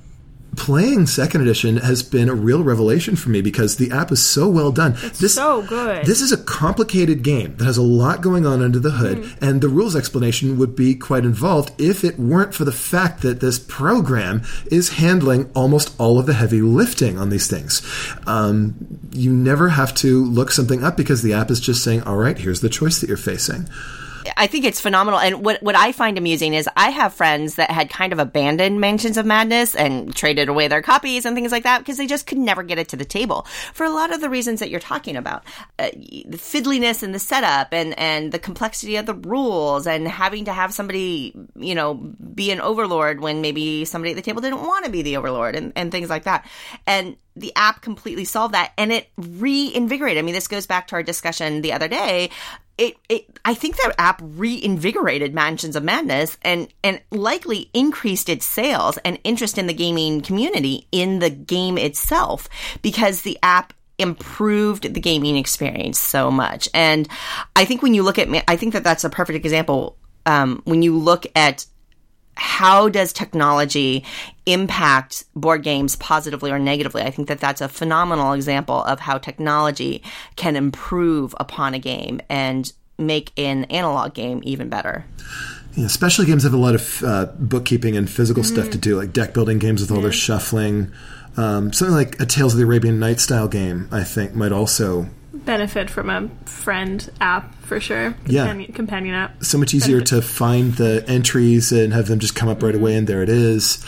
playing 0.55 1.07
second 1.07 1.41
edition 1.41 1.77
has 1.77 2.03
been 2.03 2.29
a 2.29 2.33
real 2.33 2.63
revelation 2.63 3.15
for 3.15 3.29
me 3.29 3.41
because 3.41 3.77
the 3.77 3.91
app 3.91 4.11
is 4.11 4.25
so 4.25 4.49
well 4.49 4.71
done. 4.71 4.95
It's 5.03 5.19
this, 5.19 5.35
so 5.35 5.61
good. 5.61 6.05
This 6.05 6.21
is 6.21 6.31
a 6.31 6.37
complicated 6.37 7.23
game 7.23 7.55
that 7.57 7.65
has 7.65 7.77
a 7.77 7.81
lot 7.83 8.21
going 8.21 8.45
on 8.45 8.61
under 8.61 8.79
the 8.79 8.91
hood, 8.91 9.17
mm. 9.17 9.41
and 9.41 9.61
the 9.61 9.69
rules 9.69 9.95
explanation 9.95 10.57
would 10.57 10.75
be 10.75 10.95
quite 10.95 11.25
involved 11.25 11.71
if 11.79 12.03
it 12.03 12.19
weren't 12.19 12.53
for 12.53 12.65
the 12.65 12.71
fact 12.71 13.21
that 13.21 13.39
this 13.39 13.59
program 13.59 14.43
is 14.71 14.89
handling 14.89 15.49
almost 15.53 15.93
all 15.99 16.19
of 16.19 16.25
the 16.25 16.33
heavy 16.33 16.61
lifting 16.61 17.17
on 17.17 17.29
these 17.29 17.47
things. 17.47 17.81
Um, 18.27 18.75
you 19.11 19.31
never 19.31 19.69
have 19.69 19.93
to 19.95 20.25
look 20.25 20.51
something 20.51 20.83
up 20.83 20.97
because 20.97 21.21
the 21.21 21.33
app 21.33 21.51
is 21.51 21.59
just 21.59 21.83
saying, 21.83 22.03
all 22.03 22.17
right, 22.17 22.37
here's 22.37 22.61
the 22.61 22.69
choice 22.69 23.01
that 23.01 23.07
you're 23.07 23.17
facing. 23.17 23.67
I 24.37 24.47
think 24.47 24.65
it's 24.65 24.79
phenomenal. 24.79 25.19
And 25.19 25.43
what 25.43 25.61
what 25.61 25.75
I 25.75 25.91
find 25.91 26.17
amusing 26.17 26.53
is 26.53 26.69
I 26.75 26.89
have 26.89 27.13
friends 27.13 27.55
that 27.55 27.71
had 27.71 27.89
kind 27.89 28.13
of 28.13 28.19
abandoned 28.19 28.79
Mansions 28.79 29.17
of 29.17 29.25
Madness 29.25 29.75
and 29.75 30.15
traded 30.15 30.49
away 30.49 30.67
their 30.67 30.81
copies 30.81 31.25
and 31.25 31.35
things 31.35 31.51
like 31.51 31.63
that 31.63 31.79
because 31.79 31.97
they 31.97 32.07
just 32.07 32.27
could 32.27 32.37
never 32.37 32.63
get 32.63 32.79
it 32.79 32.89
to 32.89 32.95
the 32.95 33.05
table 33.05 33.43
for 33.73 33.85
a 33.85 33.89
lot 33.89 34.13
of 34.13 34.21
the 34.21 34.29
reasons 34.29 34.59
that 34.59 34.69
you're 34.69 34.79
talking 34.79 35.15
about, 35.15 35.43
uh, 35.79 35.89
the 35.93 36.37
fiddliness 36.37 37.03
and 37.03 37.13
the 37.13 37.19
setup 37.19 37.69
and 37.71 37.97
and 37.99 38.31
the 38.31 38.39
complexity 38.39 38.95
of 38.95 39.05
the 39.05 39.13
rules 39.13 39.87
and 39.87 40.07
having 40.07 40.45
to 40.45 40.53
have 40.53 40.73
somebody 40.73 41.33
you 41.55 41.75
know 41.75 41.93
be 41.93 42.51
an 42.51 42.61
overlord 42.61 43.21
when 43.21 43.41
maybe 43.41 43.85
somebody 43.85 44.11
at 44.11 44.15
the 44.15 44.21
table 44.21 44.41
didn't 44.41 44.61
want 44.61 44.85
to 44.85 44.91
be 44.91 45.01
the 45.01 45.17
overlord 45.17 45.55
and 45.55 45.73
and 45.75 45.91
things 45.91 46.09
like 46.09 46.23
that. 46.23 46.47
And 46.87 47.17
the 47.35 47.51
app 47.55 47.81
completely 47.81 48.23
solved 48.23 48.53
that 48.53 48.71
and 48.77 48.91
it 48.91 49.09
reinvigorated. 49.17 50.17
I 50.17 50.21
mean, 50.21 50.33
this 50.33 50.47
goes 50.47 50.67
back 50.67 50.87
to 50.87 50.95
our 50.95 51.03
discussion 51.03 51.61
the 51.61 51.73
other 51.73 51.87
day 51.89 52.29
it, 52.77 52.95
it 53.07 53.39
I 53.45 53.53
think 53.53 53.77
that 53.77 53.95
app 53.97 54.21
reinvigorated 54.23 55.33
Mansions 55.33 55.75
of 55.75 55.83
Madness 55.83 56.37
and 56.41 56.67
and 56.83 57.01
likely 57.11 57.69
increased 57.73 58.29
its 58.29 58.45
sales 58.45 58.97
and 59.05 59.19
interest 59.23 59.57
in 59.57 59.67
the 59.67 59.73
gaming 59.73 60.21
community 60.21 60.87
in 60.91 61.19
the 61.19 61.29
game 61.29 61.77
itself 61.77 62.49
because 62.81 63.21
the 63.21 63.37
app 63.41 63.73
improved 63.97 64.93
the 64.93 64.99
gaming 64.99 65.37
experience 65.37 65.97
so 65.97 66.29
much. 66.29 66.67
And 66.73 67.07
I 67.55 67.65
think 67.65 67.81
when 67.81 67.93
you 67.93 68.03
look 68.03 68.19
at 68.19 68.27
I 68.47 68.57
think 68.57 68.73
that 68.73 68.83
that's 68.83 69.03
a 69.03 69.09
perfect 69.09 69.37
example 69.37 69.97
um, 70.25 70.61
when 70.65 70.81
you 70.81 70.97
look 70.97 71.25
at 71.35 71.65
how 72.35 72.89
does 72.89 73.13
technology 73.13 74.03
impact 74.45 75.25
board 75.35 75.63
games 75.63 75.95
positively 75.95 76.51
or 76.51 76.59
negatively? 76.59 77.01
I 77.01 77.11
think 77.11 77.27
that 77.27 77.39
that's 77.39 77.61
a 77.61 77.69
phenomenal 77.69 78.33
example 78.33 78.83
of 78.83 78.99
how 78.99 79.17
technology 79.17 80.03
can 80.35 80.55
improve 80.55 81.35
upon 81.39 81.73
a 81.73 81.79
game 81.79 82.21
and 82.29 82.71
make 82.97 83.31
an 83.37 83.65
analog 83.65 84.13
game 84.13 84.41
even 84.43 84.69
better. 84.69 85.05
you 85.73 85.83
know, 85.83 86.25
games 86.25 86.43
have 86.43 86.53
a 86.53 86.57
lot 86.57 86.75
of 86.75 87.03
uh, 87.03 87.25
bookkeeping 87.37 87.97
and 87.97 88.09
physical 88.09 88.43
stuff 88.43 88.69
to 88.69 88.77
do, 88.77 88.97
like 88.97 89.11
deck 89.11 89.33
building 89.33 89.59
games 89.59 89.81
with 89.81 89.91
all 89.91 90.01
their 90.01 90.11
shuffling. 90.11 90.91
Um, 91.37 91.73
something 91.73 91.95
like 91.95 92.19
a 92.21 92.25
Tales 92.25 92.53
of 92.53 92.59
the 92.59 92.65
Arabian 92.65 92.97
Night 92.99 93.19
style 93.19 93.49
game, 93.49 93.89
I 93.91 94.03
think, 94.05 94.33
might 94.33 94.53
also 94.53 95.09
Benefit 95.33 95.89
from 95.89 96.09
a 96.09 96.29
friend 96.45 97.11
app 97.19 97.53
for 97.61 97.79
sure. 97.79 98.15
Yeah. 98.25 98.45
Companion, 98.45 98.73
companion 98.73 99.15
app. 99.15 99.43
so 99.43 99.57
much 99.57 99.73
easier 99.73 99.99
to 100.01 100.21
find 100.21 100.73
the 100.75 101.03
entries 101.07 101.71
and 101.71 101.93
have 101.93 102.07
them 102.07 102.19
just 102.19 102.35
come 102.35 102.47
up 102.47 102.63
right 102.63 102.73
away, 102.73 102.95
and 102.95 103.05
there 103.05 103.21
it 103.21 103.29
is. 103.29 103.85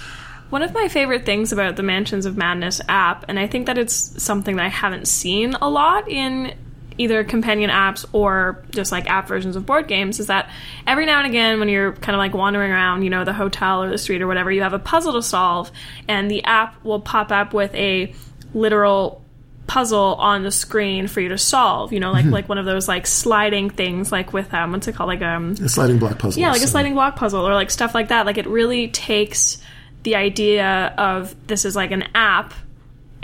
One 0.49 0.61
of 0.63 0.73
my 0.73 0.87
favorite 0.87 1.25
things 1.25 1.51
about 1.51 1.75
the 1.75 1.83
Mansions 1.83 2.25
of 2.25 2.37
Madness 2.37 2.79
app, 2.87 3.25
and 3.27 3.37
I 3.37 3.47
think 3.47 3.65
that 3.65 3.77
it's 3.77 4.21
something 4.23 4.55
that 4.55 4.65
I 4.65 4.69
haven't 4.69 5.07
seen 5.07 5.53
a 5.55 5.69
lot 5.69 6.09
in 6.09 6.53
either 6.99 7.23
companion 7.23 7.69
apps 7.69 8.05
or 8.11 8.63
just 8.71 8.91
like 8.91 9.07
app 9.09 9.27
versions 9.27 9.55
of 9.55 9.65
board 9.65 9.87
games, 9.87 10.19
is 10.19 10.27
that 10.27 10.49
every 10.87 11.05
now 11.05 11.17
and 11.19 11.27
again, 11.27 11.59
when 11.59 11.69
you're 11.69 11.93
kind 11.93 12.15
of 12.15 12.19
like 12.19 12.33
wandering 12.33 12.71
around, 12.71 13.03
you 13.03 13.09
know, 13.09 13.23
the 13.23 13.33
hotel 13.33 13.83
or 13.83 13.89
the 13.89 13.97
street 13.97 14.21
or 14.21 14.27
whatever, 14.27 14.51
you 14.51 14.61
have 14.63 14.73
a 14.73 14.79
puzzle 14.79 15.13
to 15.13 15.21
solve, 15.21 15.71
and 16.07 16.31
the 16.31 16.43
app 16.45 16.83
will 16.83 16.99
pop 17.01 17.31
up 17.31 17.53
with 17.53 17.73
a 17.75 18.13
literal 18.53 19.23
puzzle 19.67 20.15
on 20.15 20.43
the 20.43 20.51
screen 20.51 21.07
for 21.09 21.19
you 21.19 21.27
to 21.27 21.37
solve 21.37 21.91
you 21.91 21.99
know 21.99 22.13
like 22.13 22.23
like 22.23 22.47
one 22.47 22.57
of 22.57 22.63
those 22.63 22.87
like 22.87 23.05
sliding 23.05 23.69
things 23.69 24.13
like 24.13 24.31
with 24.31 24.51
um 24.53 24.71
what's 24.71 24.87
it 24.87 24.95
called 24.95 25.09
like 25.09 25.21
um 25.21 25.51
A 25.61 25.67
sliding 25.67 25.99
block 25.99 26.17
puzzle. 26.17 26.39
yeah, 26.41 26.51
like 26.53 26.61
a 26.61 26.67
sliding 26.67 26.93
block 26.93 27.17
puzzle 27.17 27.45
or 27.45 27.53
like 27.53 27.69
stuff 27.69 27.93
like 27.93 28.07
that. 28.07 28.25
Like 28.25 28.37
it 28.37 28.47
really 28.47 28.87
takes 28.87 29.57
the 30.07 30.15
idea 30.15 30.93
of 30.97 31.35
this 31.47 31.65
is 31.65 31.75
like 31.75 31.91
an 31.91 32.05
app 32.15 32.53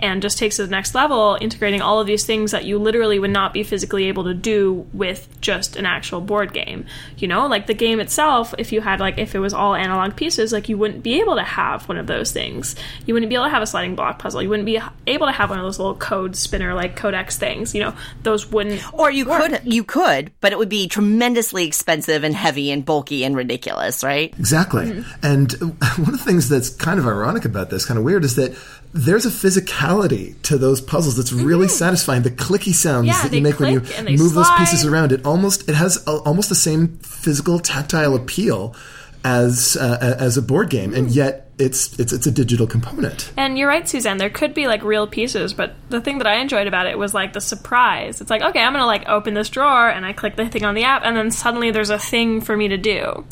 and 0.04 0.22
just 0.22 0.38
takes 0.38 0.60
it 0.60 0.64
to 0.64 0.68
the 0.68 0.72
next 0.72 0.94
level, 0.94 1.38
integrating 1.40 1.82
all 1.82 2.02
of 2.02 2.06
these 2.06 2.26
things 2.26 2.52
that 2.52 2.66
you 2.66 2.78
literally 2.78 3.20
would 3.20 3.32
not 3.32 3.54
be 3.54 3.64
physically 3.64 4.10
able 4.10 4.26
to 4.26 4.34
do 4.34 4.86
with 4.92 5.30
just 5.40 5.78
an 5.78 5.86
actual 5.86 6.20
board 6.20 6.52
game. 6.52 6.86
You 7.18 7.30
know, 7.30 7.48
like 7.48 7.68
the 7.68 7.74
game 7.74 8.02
itself, 8.02 8.54
if 8.58 8.74
you 8.74 8.82
had 8.82 9.00
like 9.00 9.18
if 9.18 9.34
it 9.34 9.40
was 9.40 9.54
all 9.54 9.74
analog 9.74 10.18
pieces, 10.18 10.52
like 10.52 10.68
you 10.68 10.78
wouldn't 10.78 11.04
be 11.04 11.22
able 11.22 11.36
to 11.36 11.44
have 11.44 11.88
one 11.88 11.98
of 11.98 12.06
those 12.06 12.34
things. 12.34 12.76
You 13.06 13.14
wouldn't 13.14 13.30
be 13.30 13.36
able 13.36 13.46
to 13.46 13.52
have 13.52 13.62
a 13.62 13.66
sliding 13.66 13.96
block 13.96 14.20
puzzle. 14.20 14.44
You 14.44 14.50
wouldn't 14.50 14.66
be 14.66 14.82
able 15.08 15.28
to 15.28 15.32
have 15.32 15.50
one 15.50 15.58
of 15.58 15.64
those 15.64 15.80
little 15.80 15.96
code 15.96 16.36
spinner 16.36 16.74
like 16.74 16.98
codex 16.98 17.38
things. 17.38 17.74
You 17.74 17.84
know, 17.84 17.96
those 18.24 18.52
wouldn't 18.52 18.84
Or 18.94 19.10
you 19.10 19.24
could, 19.24 19.62
you 19.64 19.86
could, 19.86 20.34
but 20.42 20.52
it 20.52 20.58
would 20.58 20.68
be 20.68 20.90
tremendously 20.90 21.66
expensive 21.66 22.26
and 22.26 22.36
heavy 22.36 22.72
and 22.72 22.84
bulky 22.84 23.24
and 23.24 23.38
ridiculous, 23.38 24.04
right? 24.04 24.38
Exactly. 24.38 24.88
Mm-hmm. 24.88 25.26
And 25.26 25.54
uh, 25.54 25.88
one 25.96 26.14
of 26.14 26.20
the 26.20 26.26
things 26.26 26.50
that's 26.50 26.70
kind 26.70 27.00
of 27.00 27.08
ironic 27.08 27.46
about 27.46 27.70
this, 27.70 27.86
kind 27.86 27.98
of 27.98 28.04
weird, 28.04 28.26
is 28.26 28.36
that 28.36 28.54
there's 28.94 29.26
a 29.26 29.30
physicality 29.30 30.40
to 30.44 30.58
those 30.58 30.80
puzzles 30.82 31.18
that's 31.18 31.34
really 31.34 31.68
satisfying. 31.68 32.22
The 32.22 32.32
clicky 32.32 32.74
sounds 32.74 33.08
Mm-hmm. 33.08 33.24
Yeah, 33.24 33.28
that 33.30 33.36
you 33.36 33.42
make 33.42 33.60
when 33.60 33.74
you 33.74 33.82
click 33.82 33.98
and 33.98 34.08
they 34.08 34.16
move 34.16 34.34
those 34.34 34.50
pieces 34.58 34.86
around, 34.86 35.12
it 35.12 35.26
almost 35.26 35.68
it 35.68 35.76
has 35.76 36.06
a, 36.08 36.12
almost 36.12 36.50
the 36.50 36.56
same 36.56 36.98
physical 37.00 37.60
tactile 37.60 38.16
appeal 38.16 38.76
as 39.24 39.78
uh, 39.80 40.16
as 40.20 40.38
a 40.38 40.42
board 40.42 40.70
game, 40.70 40.92
Mm. 40.92 40.98
and 40.98 41.12
yet 41.12 41.50
it's 41.58 41.98
it's 42.00 42.12
it's 42.12 42.28
a 42.28 42.32
digital 42.32 42.68
component. 42.68 43.32
And 43.38 43.58
you're 43.58 43.68
right, 43.70 43.88
Suzanne. 43.88 44.18
There 44.18 44.30
could 44.30 44.54
be 44.54 44.68
like 44.68 44.84
real 44.84 45.08
pieces, 45.08 45.54
but 45.54 45.74
the 45.90 46.02
thing 46.02 46.18
that 46.18 46.28
I 46.28 46.36
enjoyed 46.36 46.68
about 46.68 46.88
it 46.88 46.98
was 46.98 47.14
like 47.14 47.34
the 47.34 47.42
surprise. 47.42 48.22
It's 48.22 48.30
like, 48.30 48.42
okay, 48.42 48.60
I'm 48.62 48.74
gonna 48.74 48.86
like 48.86 49.08
open 49.08 49.34
this 49.34 49.50
drawer, 49.50 49.90
and 49.90 50.06
I 50.06 50.14
click 50.14 50.36
the 50.36 50.48
thing 50.50 50.66
on 50.66 50.76
the 50.76 50.84
app, 50.84 51.04
and 51.06 51.16
then 51.16 51.32
suddenly 51.32 51.72
there's 51.72 51.90
a 51.90 52.00
thing 52.00 52.42
for 52.42 52.56
me 52.58 52.68
to 52.68 52.78
do, 52.78 53.26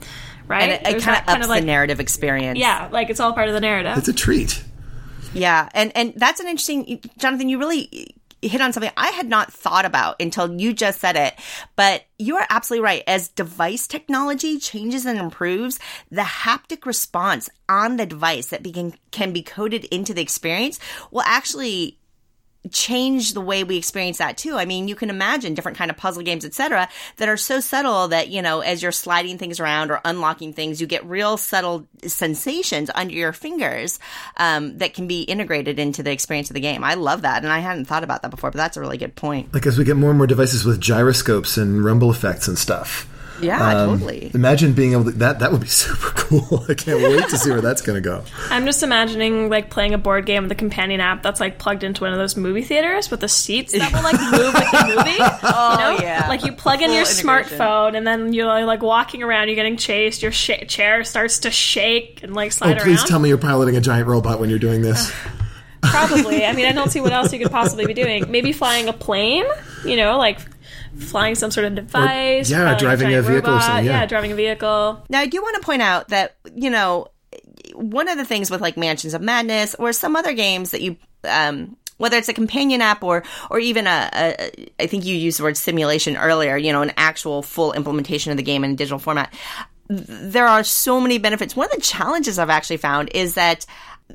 right? 0.48 0.64
And 0.64 0.72
it, 0.72 0.82
it 0.82 0.84
There's 0.92 1.06
kind 1.06 1.20
of 1.20 1.26
that 1.26 1.38
ups 1.40 1.48
the 1.48 1.62
narrative 1.62 2.00
experience. 2.00 2.58
yeah, 2.58 2.88
like 2.92 3.10
it's 3.10 3.20
all 3.20 3.34
part 3.34 3.48
of 3.50 3.54
the 3.54 3.62
narrative. 3.62 3.98
It's 3.98 4.08
a 4.08 4.14
treat. 4.14 4.64
Yeah, 5.34 5.70
and 5.74 5.92
and 5.96 6.14
that's 6.16 6.40
an 6.40 6.48
interesting, 6.48 7.02
Jonathan. 7.18 7.50
You 7.50 7.60
really 7.60 8.16
hit 8.42 8.62
on 8.62 8.74
something 8.74 8.92
I 8.98 9.08
had 9.10 9.30
not 9.30 9.54
thought 9.54 9.86
about 9.86 10.20
until 10.20 10.60
you 10.60 10.74
just 10.74 11.00
said 11.00 11.16
it. 11.16 11.36
But 11.76 12.06
you 12.18 12.36
are 12.38 12.48
absolutely 12.50 12.84
right. 12.84 13.04
As 13.08 13.30
device 13.30 13.88
technology 13.88 14.58
changes 14.60 15.06
and 15.06 15.20
improves, 15.20 15.80
the 16.10 16.22
haptic 16.22 16.86
response 16.86 17.50
on 17.70 17.98
the 17.98 18.06
device 18.06 18.48
that 18.48 18.64
be, 18.64 18.94
can 19.12 19.32
be 19.32 19.44
coded 19.44 19.86
into 19.86 20.14
the 20.14 20.22
experience 20.22 20.80
will 21.12 21.24
actually 21.24 21.98
change 22.70 23.34
the 23.34 23.42
way 23.42 23.64
we 23.64 23.78
experience 23.78 24.20
that 24.20 24.38
too. 24.38 24.56
I 24.56 24.66
mean, 24.66 24.88
you 24.88 24.96
can 24.96 25.10
imagine 25.10 25.56
different 25.56 25.78
kind 25.78 25.90
of 25.90 25.98
puzzle 25.98 26.22
games, 26.22 26.46
etc., 26.46 26.88
that 27.18 27.28
are 27.28 27.38
so 27.38 27.60
subtle 27.60 28.10
that, 28.10 28.30
you 28.30 28.42
know, 28.42 28.60
as 28.60 28.84
you're 28.84 28.92
sliding 28.92 29.38
things 29.38 29.60
around 29.60 29.90
or 29.90 30.00
unlocking 30.06 30.54
things, 30.54 30.80
you 30.80 30.88
get 30.88 31.04
real 31.06 31.38
subtle 31.38 31.88
sensations 32.06 32.92
under 32.94 33.14
your 33.14 33.34
fingers 33.34 34.00
um, 34.38 34.78
that 34.78 34.94
can 34.94 35.08
be 35.08 35.24
integrated 35.24 35.80
into 35.80 36.04
the 36.04 36.12
experience 36.12 36.50
of 36.50 36.54
the 36.54 36.60
game. 36.60 36.84
I 36.84 36.94
love 36.94 37.24
that. 37.24 37.44
And 37.44 37.52
I 37.52 37.60
hadn't 37.60 37.86
thought 37.86 38.04
about 38.04 38.22
that 38.22 38.32
before, 38.32 38.52
but 38.52 38.58
that's 38.58 38.78
a 38.78 38.82
really 38.82 38.98
good 38.98 39.16
point. 39.16 39.54
Like 39.54 39.66
as 39.66 39.78
we 39.78 39.84
get 39.84 39.98
more 39.98 40.12
and 40.12 40.18
more 40.18 40.28
devices 40.28 40.64
with 40.64 40.80
gyroscopes 40.80 41.58
and 41.58 41.84
rumble 41.84 42.12
effects 42.12 42.48
and 42.48 42.58
stuff. 42.58 43.08
Yeah, 43.42 43.82
Um, 43.84 43.90
totally. 44.00 44.32
Imagine 44.34 44.74
being 44.74 44.94
able 44.94 45.06
to 45.06 45.12
that 45.12 45.40
that 45.40 45.52
would 45.52 45.62
be 45.62 45.68
super 45.84 46.10
cool. 46.16 46.66
I 46.70 46.74
can't 46.74 47.00
wait 47.02 47.28
to 47.30 47.38
see 47.38 47.50
where 47.52 47.62
that's 47.62 47.82
going 47.82 48.02
to 48.02 48.08
go. 48.08 48.24
I'm 48.50 48.66
just 48.66 48.84
imagining 48.84 49.50
like 49.50 49.70
playing 49.70 49.94
a 49.94 49.98
board 49.98 50.26
game 50.26 50.44
with 50.44 50.52
a 50.52 50.56
companion 50.56 51.02
app 51.02 51.24
that's 51.24 51.40
like 51.40 51.58
plugged 51.60 51.84
into 51.84 52.04
one 52.04 52.12
of 52.14 52.20
those 52.20 52.36
movie 52.38 52.62
theaters 52.64 53.10
with 53.12 53.20
the 53.20 53.28
seats 53.28 53.74
that 53.74 53.92
will 53.92 54.04
like 54.04 54.20
move 54.32 54.54
with 54.54 54.72
the 54.72 54.94
movie. 54.96 55.18
Oh, 55.44 55.72
you 55.94 55.98
know? 55.98 56.04
yeah. 56.04 56.26
Like 56.30 56.44
you 56.46 56.52
plug 56.52 56.82
in 56.82 56.92
your 56.92 57.02
integration. 57.02 57.28
smartphone 57.58 57.98
and 57.98 58.06
then 58.08 58.34
you're 58.34 58.66
like 58.66 58.82
walking 58.82 59.24
around, 59.24 59.48
you're 59.48 59.56
getting 59.56 59.78
chased, 59.78 60.22
your 60.22 60.32
sh- 60.32 60.52
chair 60.68 61.04
starts 61.04 61.40
to 61.40 61.52
shake 61.52 62.22
and 62.24 62.34
like 62.34 62.52
slide 62.52 62.78
Oh, 62.80 62.84
please 62.84 63.00
around. 63.00 63.08
tell 63.08 63.20
me 63.20 63.30
you're 63.30 63.38
piloting 63.38 63.76
a 63.78 63.82
giant 63.82 64.08
robot 64.08 64.40
when 64.40 64.50
you're 64.50 64.60
doing 64.60 64.82
this. 64.82 65.12
Probably. 65.82 66.46
I 66.46 66.54
mean, 66.54 66.66
I 66.68 66.72
don't 66.74 66.92
see 66.92 67.02
what 67.02 67.12
else 67.12 67.34
you 67.34 67.40
could 67.40 67.52
possibly 67.52 67.86
be 67.88 67.94
doing. 67.94 68.30
Maybe 68.30 68.52
flying 68.52 68.88
a 68.88 68.94
plane, 68.94 69.46
you 69.84 69.98
know, 69.98 70.18
like 70.18 70.40
flying 70.98 71.36
some 71.36 71.52
sort 71.52 71.66
of 71.66 71.76
device. 71.76 72.50
yeah, 72.50 72.78
driving 72.78 73.08
a 73.08 73.12
giant 73.12 73.28
vehicle 73.28 73.50
or 73.50 73.54
robot. 73.54 73.64
something, 73.64 73.86
yeah. 73.86 74.06
driving 74.06 74.32
a 74.32 74.36
vehicle. 74.36 75.04
Now, 75.10 75.20
I 75.20 75.28
do 75.28 75.42
want 75.42 75.56
to 75.56 75.66
point 75.66 75.82
out 75.82 76.10
that, 76.10 76.36
you 76.56 76.70
know, 76.70 77.08
one 77.74 78.10
of 78.10 78.18
the 78.18 78.26
things 78.26 78.52
with 78.52 78.62
like 78.62 78.78
Mansions 78.78 79.14
of 79.14 79.22
Madness 79.22 79.76
or 79.76 79.94
some 79.94 80.16
other 80.16 80.34
games 80.34 80.72
that 80.72 80.82
you, 80.82 80.98
um, 81.24 81.78
whether 81.98 82.18
it's 82.18 82.30
a 82.30 82.34
companion 82.34 82.82
app 82.82 83.04
or, 83.04 83.24
or 83.50 83.60
even 83.60 83.88
a, 83.88 84.10
a, 84.14 84.72
I 84.80 84.88
think 84.88 85.06
you 85.06 85.16
used 85.16 85.40
the 85.40 85.44
word 85.44 85.58
simulation 85.58 86.18
earlier, 86.18 86.58
you 86.58 86.74
know, 86.74 86.82
an 86.82 86.94
actual 86.98 87.42
full 87.42 87.74
implementation 87.74 88.32
of 88.32 88.38
the 88.38 88.44
game 88.44 88.64
in 88.64 88.72
a 88.72 88.76
digital 88.76 89.00
format. 89.00 89.34
There 89.88 90.48
are 90.48 90.64
so 90.64 91.00
many 91.02 91.18
benefits. 91.18 91.56
One 91.56 91.68
of 91.68 91.72
the 91.74 91.82
challenges 91.82 92.40
I've 92.40 92.50
actually 92.50 92.78
found 92.78 93.10
is 93.14 93.36
that 93.36 93.66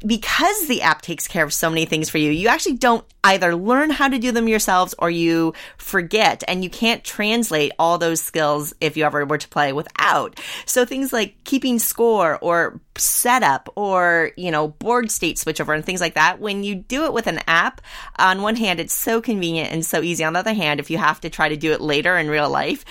because 0.04 0.66
the 0.68 0.82
app 0.82 1.02
takes 1.02 1.28
care 1.28 1.44
of 1.44 1.52
so 1.52 1.70
many 1.70 1.84
things 1.84 2.08
for 2.08 2.18
you, 2.18 2.30
you 2.30 2.48
actually 2.48 2.76
don't 2.76 3.04
either 3.24 3.54
learn 3.54 3.90
how 3.90 4.08
to 4.08 4.18
do 4.18 4.32
them 4.32 4.48
yourselves 4.48 4.94
or 4.98 5.10
you 5.10 5.52
forget 5.76 6.44
and 6.46 6.62
you 6.62 6.70
can't 6.70 7.02
translate 7.04 7.72
all 7.78 7.98
those 7.98 8.20
skills 8.20 8.74
if 8.80 8.96
you 8.96 9.04
ever 9.04 9.24
were 9.24 9.38
to 9.38 9.48
play 9.48 9.72
without. 9.72 10.38
So 10.64 10.84
things 10.84 11.12
like 11.12 11.42
keeping 11.44 11.78
score 11.78 12.38
or 12.40 12.80
setup 12.96 13.68
or, 13.76 14.30
you 14.36 14.50
know, 14.50 14.68
board 14.68 15.10
state 15.10 15.36
switchover 15.36 15.74
and 15.74 15.84
things 15.84 16.00
like 16.00 16.14
that, 16.14 16.40
when 16.40 16.62
you 16.62 16.74
do 16.74 17.04
it 17.04 17.12
with 17.12 17.26
an 17.26 17.40
app, 17.46 17.80
on 18.18 18.42
one 18.42 18.56
hand, 18.56 18.80
it's 18.80 18.94
so 18.94 19.20
convenient 19.20 19.72
and 19.72 19.84
so 19.84 20.02
easy. 20.02 20.24
On 20.24 20.32
the 20.32 20.38
other 20.38 20.54
hand, 20.54 20.80
if 20.80 20.90
you 20.90 20.98
have 20.98 21.20
to 21.20 21.30
try 21.30 21.48
to 21.48 21.56
do 21.56 21.72
it 21.72 21.80
later 21.80 22.16
in 22.16 22.28
real 22.28 22.48
life, 22.48 22.84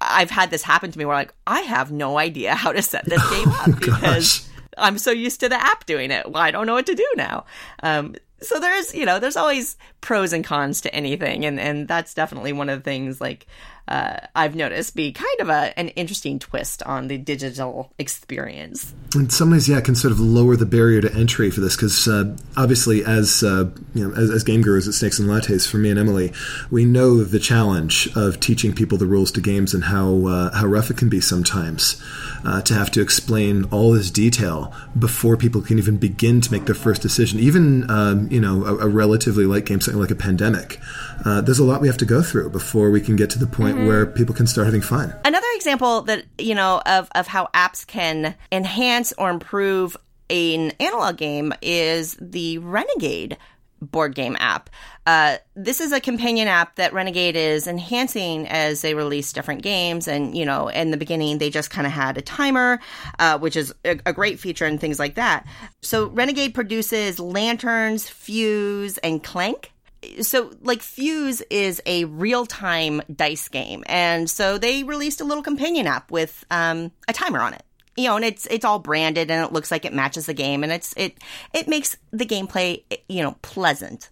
I've 0.00 0.30
had 0.30 0.50
this 0.50 0.62
happen 0.62 0.92
to 0.92 0.98
me 0.98 1.04
where 1.04 1.16
like, 1.16 1.34
I 1.46 1.60
have 1.60 1.90
no 1.90 2.18
idea 2.18 2.54
how 2.54 2.72
to 2.72 2.82
set 2.82 3.04
this 3.06 3.26
game 3.30 3.48
up 3.48 3.80
because 3.80 4.48
I'm 4.76 4.98
so 4.98 5.10
used 5.10 5.40
to 5.40 5.48
the 5.48 5.60
app 5.60 5.86
doing 5.86 6.10
it. 6.10 6.30
Well, 6.30 6.42
I 6.42 6.50
don't 6.50 6.66
know 6.66 6.74
what 6.74 6.86
to 6.86 6.94
do 6.94 7.06
now. 7.16 7.44
Um, 7.82 8.14
so 8.40 8.60
there 8.60 8.76
is, 8.76 8.94
you 8.94 9.04
know, 9.04 9.18
there's 9.18 9.36
always 9.36 9.76
pros 10.00 10.32
and 10.32 10.44
cons 10.44 10.80
to 10.82 10.94
anything, 10.94 11.44
and 11.44 11.58
and 11.58 11.88
that's 11.88 12.14
definitely 12.14 12.52
one 12.52 12.68
of 12.68 12.80
the 12.80 12.84
things 12.84 13.20
like 13.20 13.46
uh, 13.88 14.18
I've 14.34 14.54
noticed 14.54 14.94
be 14.94 15.12
kind 15.12 15.40
of 15.40 15.48
a 15.48 15.76
an 15.78 15.88
interesting 15.88 16.38
twist 16.38 16.82
on 16.82 17.08
the 17.08 17.16
digital 17.16 17.90
experience. 17.98 18.92
in 19.14 19.30
some 19.30 19.50
ways, 19.50 19.68
yeah, 19.68 19.78
it 19.78 19.84
can 19.84 19.94
sort 19.94 20.12
of 20.12 20.20
lower 20.20 20.56
the 20.56 20.66
barrier 20.66 21.00
to 21.00 21.12
entry 21.14 21.50
for 21.50 21.60
this 21.60 21.74
because 21.74 22.06
uh, 22.06 22.36
obviously, 22.56 23.02
as 23.04 23.42
uh, 23.42 23.70
you 23.94 24.06
know, 24.06 24.14
as, 24.14 24.30
as 24.30 24.44
game 24.44 24.60
gurus 24.60 24.86
at 24.86 24.94
Snakes 24.94 25.18
and 25.18 25.28
Lattes, 25.28 25.66
for 25.66 25.78
me 25.78 25.88
and 25.90 25.98
Emily, 25.98 26.32
we 26.70 26.84
know 26.84 27.24
the 27.24 27.38
challenge 27.38 28.08
of 28.14 28.38
teaching 28.40 28.74
people 28.74 28.98
the 28.98 29.06
rules 29.06 29.32
to 29.32 29.40
games 29.40 29.72
and 29.72 29.84
how 29.84 30.26
uh, 30.26 30.54
how 30.54 30.66
rough 30.66 30.90
it 30.90 30.98
can 30.98 31.08
be 31.08 31.20
sometimes 31.20 32.02
uh, 32.44 32.60
to 32.62 32.74
have 32.74 32.90
to 32.90 33.00
explain 33.00 33.64
all 33.64 33.92
this 33.92 34.10
detail 34.10 34.72
before 34.98 35.36
people 35.38 35.62
can 35.62 35.78
even 35.78 35.96
begin 35.96 36.42
to 36.42 36.52
make 36.52 36.66
their 36.66 36.74
first 36.74 37.00
decision. 37.00 37.40
Even 37.40 37.90
um, 37.90 38.30
you 38.30 38.40
know, 38.40 38.66
a, 38.66 38.86
a 38.86 38.88
relatively 38.88 39.46
light 39.46 39.64
game, 39.64 39.80
something 39.80 40.00
like 40.00 40.10
a 40.10 40.14
pandemic. 40.14 40.78
Uh, 41.24 41.40
there's 41.40 41.58
a 41.58 41.64
lot 41.64 41.80
we 41.80 41.88
have 41.88 41.96
to 41.96 42.04
go 42.04 42.22
through 42.22 42.50
before 42.50 42.90
we 42.90 43.00
can 43.00 43.16
get 43.16 43.30
to 43.30 43.38
the 43.38 43.46
point 43.46 43.77
where 43.86 44.06
people 44.06 44.34
can 44.34 44.46
start 44.46 44.66
having 44.66 44.80
fun. 44.80 45.14
Another 45.24 45.46
example 45.54 46.02
that 46.02 46.24
you 46.38 46.54
know 46.54 46.82
of 46.86 47.08
of 47.14 47.26
how 47.26 47.48
apps 47.54 47.86
can 47.86 48.34
enhance 48.50 49.12
or 49.18 49.30
improve 49.30 49.96
an 50.30 50.72
analog 50.80 51.16
game 51.16 51.52
is 51.62 52.16
the 52.20 52.58
Renegade 52.58 53.36
board 53.80 54.14
game 54.14 54.36
app. 54.40 54.70
Uh, 55.06 55.36
this 55.54 55.80
is 55.80 55.92
a 55.92 56.00
companion 56.00 56.48
app 56.48 56.76
that 56.76 56.92
Renegade 56.92 57.36
is 57.36 57.66
enhancing 57.66 58.46
as 58.48 58.82
they 58.82 58.94
release 58.94 59.32
different 59.32 59.62
games. 59.62 60.08
And, 60.08 60.36
you 60.36 60.44
know, 60.44 60.68
in 60.68 60.90
the 60.90 60.96
beginning, 60.96 61.38
they 61.38 61.48
just 61.48 61.70
kind 61.70 61.86
of 61.86 61.92
had 61.92 62.18
a 62.18 62.22
timer, 62.22 62.80
uh, 63.18 63.38
which 63.38 63.56
is 63.56 63.72
a, 63.84 63.98
a 64.04 64.12
great 64.12 64.40
feature 64.40 64.66
and 64.66 64.80
things 64.80 64.98
like 64.98 65.14
that. 65.14 65.46
So 65.80 66.08
Renegade 66.08 66.54
produces 66.54 67.20
lanterns, 67.20 68.08
fuse, 68.08 68.98
and 68.98 69.22
clank 69.22 69.72
so 70.20 70.52
like 70.62 70.80
fuse 70.80 71.40
is 71.50 71.82
a 71.86 72.04
real-time 72.04 73.02
dice 73.14 73.48
game 73.48 73.82
and 73.86 74.30
so 74.30 74.56
they 74.58 74.84
released 74.84 75.20
a 75.20 75.24
little 75.24 75.42
companion 75.42 75.86
app 75.86 76.10
with 76.10 76.44
um, 76.50 76.92
a 77.08 77.12
timer 77.12 77.40
on 77.40 77.54
it 77.54 77.62
you 77.98 78.06
know, 78.06 78.14
and 78.14 78.24
it's 78.24 78.46
it's 78.46 78.64
all 78.64 78.78
branded 78.78 79.28
and 79.28 79.44
it 79.44 79.52
looks 79.52 79.72
like 79.72 79.84
it 79.84 79.92
matches 79.92 80.26
the 80.26 80.34
game 80.34 80.62
and 80.62 80.70
it's 80.70 80.94
it 80.96 81.18
it 81.52 81.66
makes 81.66 81.96
the 82.12 82.24
gameplay 82.24 82.84
you 83.08 83.22
know 83.24 83.36
pleasant. 83.42 84.08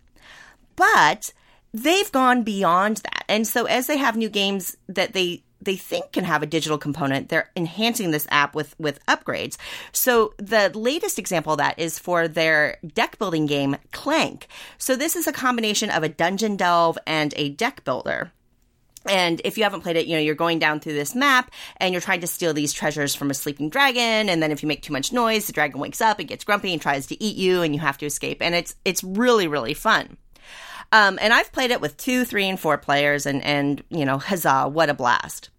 But 0.74 1.32
they've 1.72 2.10
gone 2.10 2.42
beyond 2.42 2.98
that. 2.98 3.24
And 3.28 3.46
so 3.46 3.66
as 3.66 3.86
they 3.86 3.96
have 3.96 4.16
new 4.16 4.28
games 4.28 4.76
that 4.88 5.12
they 5.12 5.44
they 5.60 5.76
think 5.76 6.12
can 6.12 6.24
have 6.24 6.42
a 6.42 6.46
digital 6.46 6.78
component, 6.78 7.28
they're 7.28 7.50
enhancing 7.56 8.10
this 8.10 8.26
app 8.30 8.54
with 8.54 8.74
with 8.78 9.04
upgrades. 9.06 9.56
So 9.92 10.34
the 10.38 10.70
latest 10.74 11.18
example 11.18 11.52
of 11.52 11.58
that 11.58 11.78
is 11.78 11.98
for 11.98 12.28
their 12.28 12.78
deck 12.94 13.18
building 13.18 13.46
game 13.46 13.76
Clank. 13.92 14.48
So 14.78 14.96
this 14.96 15.16
is 15.16 15.26
a 15.26 15.32
combination 15.32 15.90
of 15.90 16.02
a 16.02 16.08
dungeon 16.08 16.56
delve 16.56 16.98
and 17.06 17.32
a 17.36 17.50
deck 17.50 17.84
builder. 17.84 18.32
And 19.08 19.40
if 19.44 19.56
you 19.56 19.64
haven't 19.64 19.82
played 19.82 19.96
it, 19.96 20.06
you 20.06 20.16
know, 20.16 20.20
you're 20.20 20.34
going 20.34 20.58
down 20.58 20.80
through 20.80 20.94
this 20.94 21.14
map 21.14 21.52
and 21.76 21.92
you're 21.92 22.00
trying 22.00 22.20
to 22.22 22.26
steal 22.26 22.52
these 22.52 22.72
treasures 22.72 23.14
from 23.14 23.30
a 23.30 23.34
sleeping 23.34 23.68
dragon. 23.68 24.28
And 24.28 24.42
then 24.42 24.50
if 24.50 24.62
you 24.62 24.66
make 24.66 24.82
too 24.82 24.92
much 24.92 25.12
noise, 25.12 25.46
the 25.46 25.52
dragon 25.52 25.80
wakes 25.80 26.00
up 26.00 26.18
and 26.18 26.28
gets 26.28 26.44
grumpy 26.44 26.72
and 26.72 26.82
tries 26.82 27.06
to 27.06 27.22
eat 27.22 27.36
you 27.36 27.62
and 27.62 27.74
you 27.74 27.80
have 27.80 27.98
to 27.98 28.06
escape. 28.06 28.42
And 28.42 28.54
it's, 28.54 28.74
it's 28.84 29.04
really, 29.04 29.46
really 29.46 29.74
fun. 29.74 30.16
Um, 30.92 31.18
and 31.20 31.32
I've 31.32 31.52
played 31.52 31.70
it 31.70 31.80
with 31.80 31.96
two, 31.96 32.24
three, 32.24 32.48
and 32.48 32.58
four 32.58 32.78
players 32.78 33.26
and, 33.26 33.42
and, 33.44 33.82
you 33.90 34.04
know, 34.04 34.18
huzzah, 34.18 34.68
what 34.68 34.90
a 34.90 34.94
blast. 34.94 35.50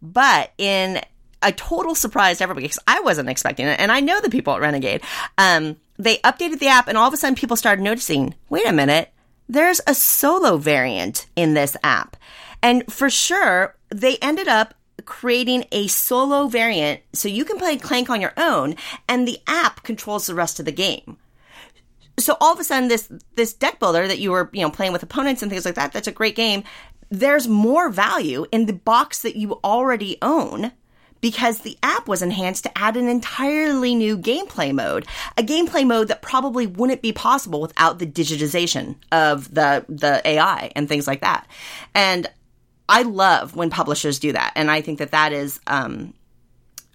But 0.00 0.52
in 0.58 1.00
a 1.42 1.52
total 1.52 1.94
surprise 1.94 2.38
to 2.38 2.44
everybody 2.44 2.64
because 2.64 2.78
I 2.86 3.00
wasn't 3.00 3.28
expecting 3.28 3.66
it. 3.66 3.78
And 3.78 3.92
I 3.92 4.00
know 4.00 4.20
the 4.20 4.30
people 4.30 4.54
at 4.54 4.60
Renegade. 4.60 5.02
Um, 5.36 5.76
they 5.98 6.18
updated 6.18 6.58
the 6.58 6.68
app 6.68 6.88
and 6.88 6.96
all 6.96 7.08
of 7.08 7.14
a 7.14 7.16
sudden 7.16 7.34
people 7.34 7.56
started 7.56 7.82
noticing, 7.82 8.34
wait 8.48 8.66
a 8.66 8.72
minute, 8.72 9.12
there's 9.48 9.80
a 9.86 9.94
solo 9.94 10.56
variant 10.56 11.26
in 11.36 11.54
this 11.54 11.76
app. 11.82 12.16
And 12.62 12.90
for 12.92 13.08
sure, 13.08 13.76
they 13.88 14.16
ended 14.18 14.48
up 14.48 14.74
creating 15.04 15.64
a 15.72 15.86
solo 15.86 16.48
variant 16.48 17.00
so 17.12 17.28
you 17.28 17.44
can 17.44 17.58
play 17.58 17.76
Clank 17.76 18.10
on 18.10 18.20
your 18.20 18.34
own 18.36 18.74
and 19.08 19.26
the 19.26 19.38
app 19.46 19.82
controls 19.82 20.26
the 20.26 20.34
rest 20.34 20.58
of 20.58 20.66
the 20.66 20.72
game. 20.72 21.16
So 22.18 22.36
all 22.40 22.52
of 22.52 22.60
a 22.60 22.64
sudden 22.64 22.88
this 22.88 23.10
this 23.36 23.54
deck 23.54 23.78
builder 23.78 24.06
that 24.06 24.18
you 24.18 24.30
were, 24.30 24.50
you 24.52 24.62
know, 24.62 24.70
playing 24.70 24.92
with 24.92 25.02
opponents 25.02 25.42
and 25.42 25.50
things 25.50 25.64
like 25.64 25.76
that, 25.76 25.92
that's 25.92 26.08
a 26.08 26.12
great 26.12 26.36
game. 26.36 26.64
There's 27.10 27.48
more 27.48 27.88
value 27.88 28.46
in 28.52 28.66
the 28.66 28.72
box 28.72 29.22
that 29.22 29.36
you 29.36 29.54
already 29.64 30.18
own 30.20 30.72
because 31.20 31.60
the 31.60 31.76
app 31.82 32.08
was 32.08 32.22
enhanced 32.22 32.64
to 32.64 32.78
add 32.78 32.96
an 32.96 33.08
entirely 33.08 33.94
new 33.94 34.16
gameplay 34.16 34.72
mode, 34.72 35.06
a 35.36 35.42
gameplay 35.42 35.86
mode 35.86 36.08
that 36.08 36.22
probably 36.22 36.66
wouldn't 36.66 37.02
be 37.02 37.12
possible 37.12 37.60
without 37.60 37.98
the 37.98 38.06
digitization 38.06 38.96
of 39.12 39.52
the 39.52 39.84
the 39.88 40.20
AI 40.24 40.70
and 40.76 40.88
things 40.88 41.06
like 41.06 41.20
that. 41.20 41.46
And 41.94 42.26
I 42.88 43.02
love 43.02 43.54
when 43.54 43.70
publishers 43.70 44.18
do 44.18 44.32
that, 44.32 44.52
and 44.56 44.70
I 44.70 44.80
think 44.80 44.98
that 44.98 45.10
that 45.12 45.32
is. 45.32 45.60
Um, 45.66 46.14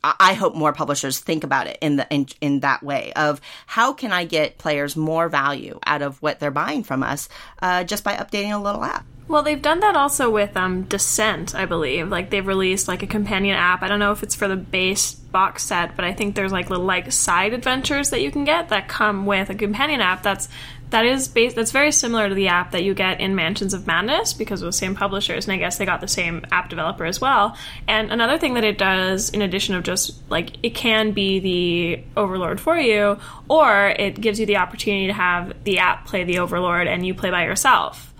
I 0.03 0.33
hope 0.33 0.53
more 0.53 0.73
publishers 0.73 1.19
think 1.19 1.43
about 1.43 1.67
it 1.67 1.77
in 1.81 1.95
the 1.95 2.07
in, 2.09 2.27
in 2.41 2.59
that 2.59 2.83
way 2.83 3.13
of 3.15 3.39
how 3.65 3.93
can 3.93 4.11
I 4.11 4.25
get 4.25 4.57
players 4.57 4.95
more 4.95 5.29
value 5.29 5.79
out 5.85 6.01
of 6.01 6.21
what 6.21 6.39
they're 6.39 6.51
buying 6.51 6.83
from 6.83 7.03
us 7.03 7.29
uh, 7.61 7.83
just 7.83 8.03
by 8.03 8.15
updating 8.15 8.53
a 8.53 8.61
little 8.61 8.83
app. 8.83 9.05
Well, 9.27 9.41
they've 9.41 9.61
done 9.61 9.79
that 9.79 9.95
also 9.95 10.29
with 10.29 10.57
um, 10.57 10.83
Descent, 10.83 11.55
I 11.55 11.65
believe. 11.65 12.09
Like 12.09 12.29
they've 12.29 12.45
released 12.45 12.89
like 12.89 13.03
a 13.03 13.07
companion 13.07 13.55
app. 13.55 13.81
I 13.81 13.87
don't 13.87 13.99
know 13.99 14.11
if 14.11 14.21
it's 14.21 14.35
for 14.35 14.49
the 14.49 14.57
base 14.57 15.13
box 15.13 15.63
set, 15.63 15.95
but 15.95 16.03
I 16.03 16.13
think 16.13 16.35
there's 16.35 16.51
like 16.51 16.69
little 16.69 16.85
like 16.85 17.11
side 17.11 17.53
adventures 17.53 18.09
that 18.09 18.21
you 18.21 18.31
can 18.31 18.43
get 18.43 18.69
that 18.69 18.89
come 18.89 19.25
with 19.25 19.49
a 19.49 19.55
companion 19.55 20.01
app 20.01 20.23
that's 20.23 20.49
that 20.93 21.05
is 21.05 21.27
based 21.27 21.55
that's 21.55 21.71
very 21.71 21.91
similar 21.91 22.29
to 22.29 22.35
the 22.35 22.49
app 22.49 22.71
that 22.71 22.83
you 22.83 22.93
get 22.93 23.19
in 23.19 23.35
Mansions 23.35 23.73
of 23.73 23.87
Madness 23.87 24.31
because 24.31 24.61
of 24.61 24.67
the 24.67 24.73
same 24.73 24.93
publishers, 24.93 25.45
and 25.45 25.53
I 25.53 25.57
guess 25.57 25.77
they 25.79 25.85
got 25.85 26.01
the 26.01 26.07
same 26.07 26.45
app 26.51 26.69
developer 26.69 27.03
as 27.03 27.19
well. 27.19 27.57
And 27.87 28.11
another 28.11 28.37
thing 28.37 28.53
that 28.53 28.63
it 28.63 28.77
does, 28.77 29.31
in 29.31 29.41
addition 29.41 29.73
of 29.73 29.83
just 29.83 30.13
like 30.29 30.51
it 30.61 30.75
can 30.75 31.11
be 31.11 31.39
the 31.39 32.03
Overlord 32.15 32.61
for 32.61 32.77
you, 32.77 33.17
or 33.49 33.89
it 33.89 34.21
gives 34.21 34.39
you 34.39 34.45
the 34.45 34.57
opportunity 34.57 35.07
to 35.07 35.13
have 35.13 35.63
the 35.63 35.79
app 35.79 36.05
play 36.05 36.23
the 36.23 36.37
Overlord 36.37 36.87
and 36.87 37.05
you 37.05 37.15
play 37.15 37.31
by 37.31 37.43
yourself. 37.43 38.12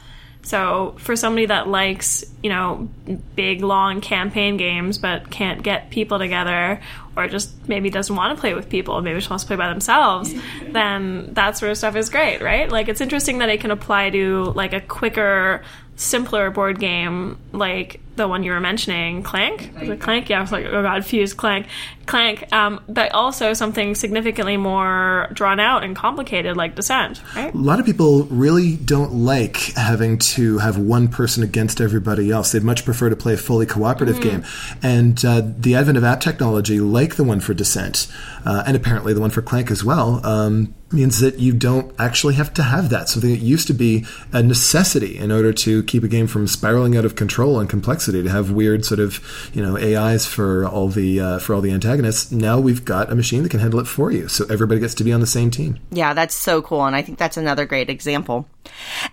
So 0.44 0.96
for 1.00 1.16
somebody 1.16 1.46
that 1.48 1.68
likes, 1.68 2.24
you 2.44 2.50
know, 2.50 2.90
big 3.36 3.62
long 3.62 4.02
campaign 4.02 4.58
games 4.58 4.98
but 4.98 5.30
can't 5.30 5.64
get 5.64 5.90
people 5.90 6.20
together 6.20 6.82
or 7.16 7.28
just 7.28 7.68
maybe 7.68 7.90
doesn't 7.90 8.16
want 8.16 8.36
to 8.36 8.42
play 8.42 8.54
with 8.54 8.70
people, 8.70 9.02
maybe 9.02 9.18
just 9.20 9.30
wants 9.30 9.46
to 9.46 9.48
play 9.48 9.56
by 9.56 9.70
themselves, 9.70 10.34
then 10.70 11.34
that 11.34 11.58
sort 11.58 11.72
of 11.72 11.78
stuff 11.78 11.96
is 11.96 12.10
great, 12.10 12.42
right? 12.42 12.70
Like 12.70 12.90
it's 12.90 13.02
interesting 13.02 13.38
that 13.40 13.50
it 13.50 13.62
can 13.62 13.72
apply 13.72 14.10
to 14.10 14.46
like 14.56 14.74
a 14.74 14.82
quicker, 14.82 15.64
simpler 15.96 16.50
board 16.50 16.80
game 16.80 17.38
like 17.52 18.02
the 18.16 18.28
one 18.28 18.44
you 18.44 18.52
were 18.52 18.60
mentioning, 18.60 19.24
Clank. 19.24 19.72
Was 19.80 19.90
it 19.90 20.02
Clank? 20.02 20.30
Yeah, 20.30 20.40
I 20.40 20.42
was 20.42 20.52
like, 20.52 20.66
oh 20.66 20.82
god, 20.82 21.06
Fuse 21.06 21.34
Clank, 21.34 21.68
Clank. 22.06 22.52
Um, 22.54 22.82
but 22.88 23.12
also 23.14 23.54
something 23.54 23.96
significantly 23.96 24.58
more 24.58 25.30
drawn 25.34 25.60
out 25.60 25.84
and 25.84 25.96
complicated, 25.96 26.58
like 26.58 26.76
Descent. 26.76 27.22
Right? 27.36 27.54
A 27.54 27.58
lot 27.58 27.80
of 27.80 27.86
people 27.86 28.26
really 28.26 28.76
don't 28.76 29.14
like 29.14 29.58
having 29.76 30.18
to 30.20 30.58
have 30.60 30.78
one 30.78 31.08
person 31.08 31.44
against 31.44 31.82
everybody 31.82 32.30
else. 32.32 32.52
They'd 32.52 32.64
much 32.64 32.86
prefer 32.86 33.10
to 33.10 33.16
play 33.16 33.34
a 33.34 33.38
fully 33.38 33.66
cooperative 33.66 34.18
mm-hmm. 34.18 34.42
game. 34.42 34.46
And 34.82 35.24
uh, 35.26 35.42
the 35.44 35.76
advent 35.76 35.98
of 35.98 36.04
app 36.04 36.20
technology, 36.20 36.80
like 36.80 37.16
the 37.16 37.24
one 37.24 37.40
for 37.40 37.54
Descent, 37.54 38.08
uh, 38.46 38.64
and 38.68 38.76
apparently 38.76 39.14
the 39.14 39.22
one 39.22 39.30
for 39.30 39.42
Clank 39.42 39.72
as 39.72 39.84
well. 39.84 40.26
Um, 40.26 40.76
means 40.92 41.22
that 41.22 41.40
you 41.40 41.52
don't 41.54 41.92
actually 41.98 42.36
have 42.36 42.54
to 42.54 42.62
have 42.62 42.90
that. 42.90 43.10
Something 43.10 43.32
that 43.32 43.40
used 43.40 43.66
to 43.66 43.74
be 43.74 44.06
a 44.32 44.44
necessity 44.44 45.18
in 45.18 45.32
order 45.32 45.52
to 45.52 45.82
keep 45.84 46.04
a 46.04 46.08
game 46.08 46.28
from 46.28 46.46
spiraling 46.46 46.96
out 46.96 47.04
of 47.04 47.16
control 47.16 47.60
and 47.60 47.68
complexity 47.68 47.94
complexity 47.94 48.24
to 48.24 48.30
have 48.30 48.52
weird 48.52 48.86
sort 48.86 49.00
of 49.00 49.52
you 49.54 49.62
know 49.62 49.78
AIs 49.78 50.26
for 50.26 50.66
all 50.66 50.88
the 50.88 51.20
uh, 51.20 51.40
for 51.40 51.54
all 51.54 51.62
the 51.62 51.72
antagonists. 51.72 51.93
Now 52.32 52.60
we've 52.60 52.84
got 52.84 53.12
a 53.12 53.16
machine 53.16 53.44
that 53.44 53.50
can 53.50 53.60
handle 53.60 53.80
it 53.80 53.88
for 53.88 54.12
you, 54.12 54.28
so 54.28 54.46
everybody 54.50 54.80
gets 54.80 54.94
to 54.96 55.04
be 55.04 55.14
on 55.14 55.20
the 55.20 55.28
same 55.28 55.52
team. 55.52 55.80
Yeah, 55.92 56.14
that's 56.14 56.36
so 56.36 56.62
cool, 56.62 56.86
and 56.86 56.96
I 56.96 57.02
think 57.02 57.18
that's 57.18 57.38
another 57.38 57.66
great 57.66 57.90
example. 57.90 58.48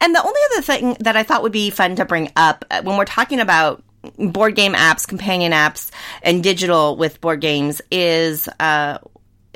And 0.00 0.14
the 0.14 0.22
only 0.22 0.40
other 0.52 0.62
thing 0.62 0.96
that 1.00 1.16
I 1.16 1.22
thought 1.22 1.42
would 1.42 1.52
be 1.52 1.70
fun 1.70 1.96
to 1.96 2.04
bring 2.04 2.30
up 2.36 2.64
uh, 2.70 2.82
when 2.82 2.96
we're 2.96 3.04
talking 3.04 3.40
about 3.40 3.82
board 4.18 4.54
game 4.54 4.74
apps, 4.74 5.06
companion 5.06 5.52
apps, 5.52 5.90
and 6.22 6.42
digital 6.42 6.96
with 6.96 7.20
board 7.20 7.40
games 7.40 7.82
is 7.90 8.48
uh, 8.58 8.98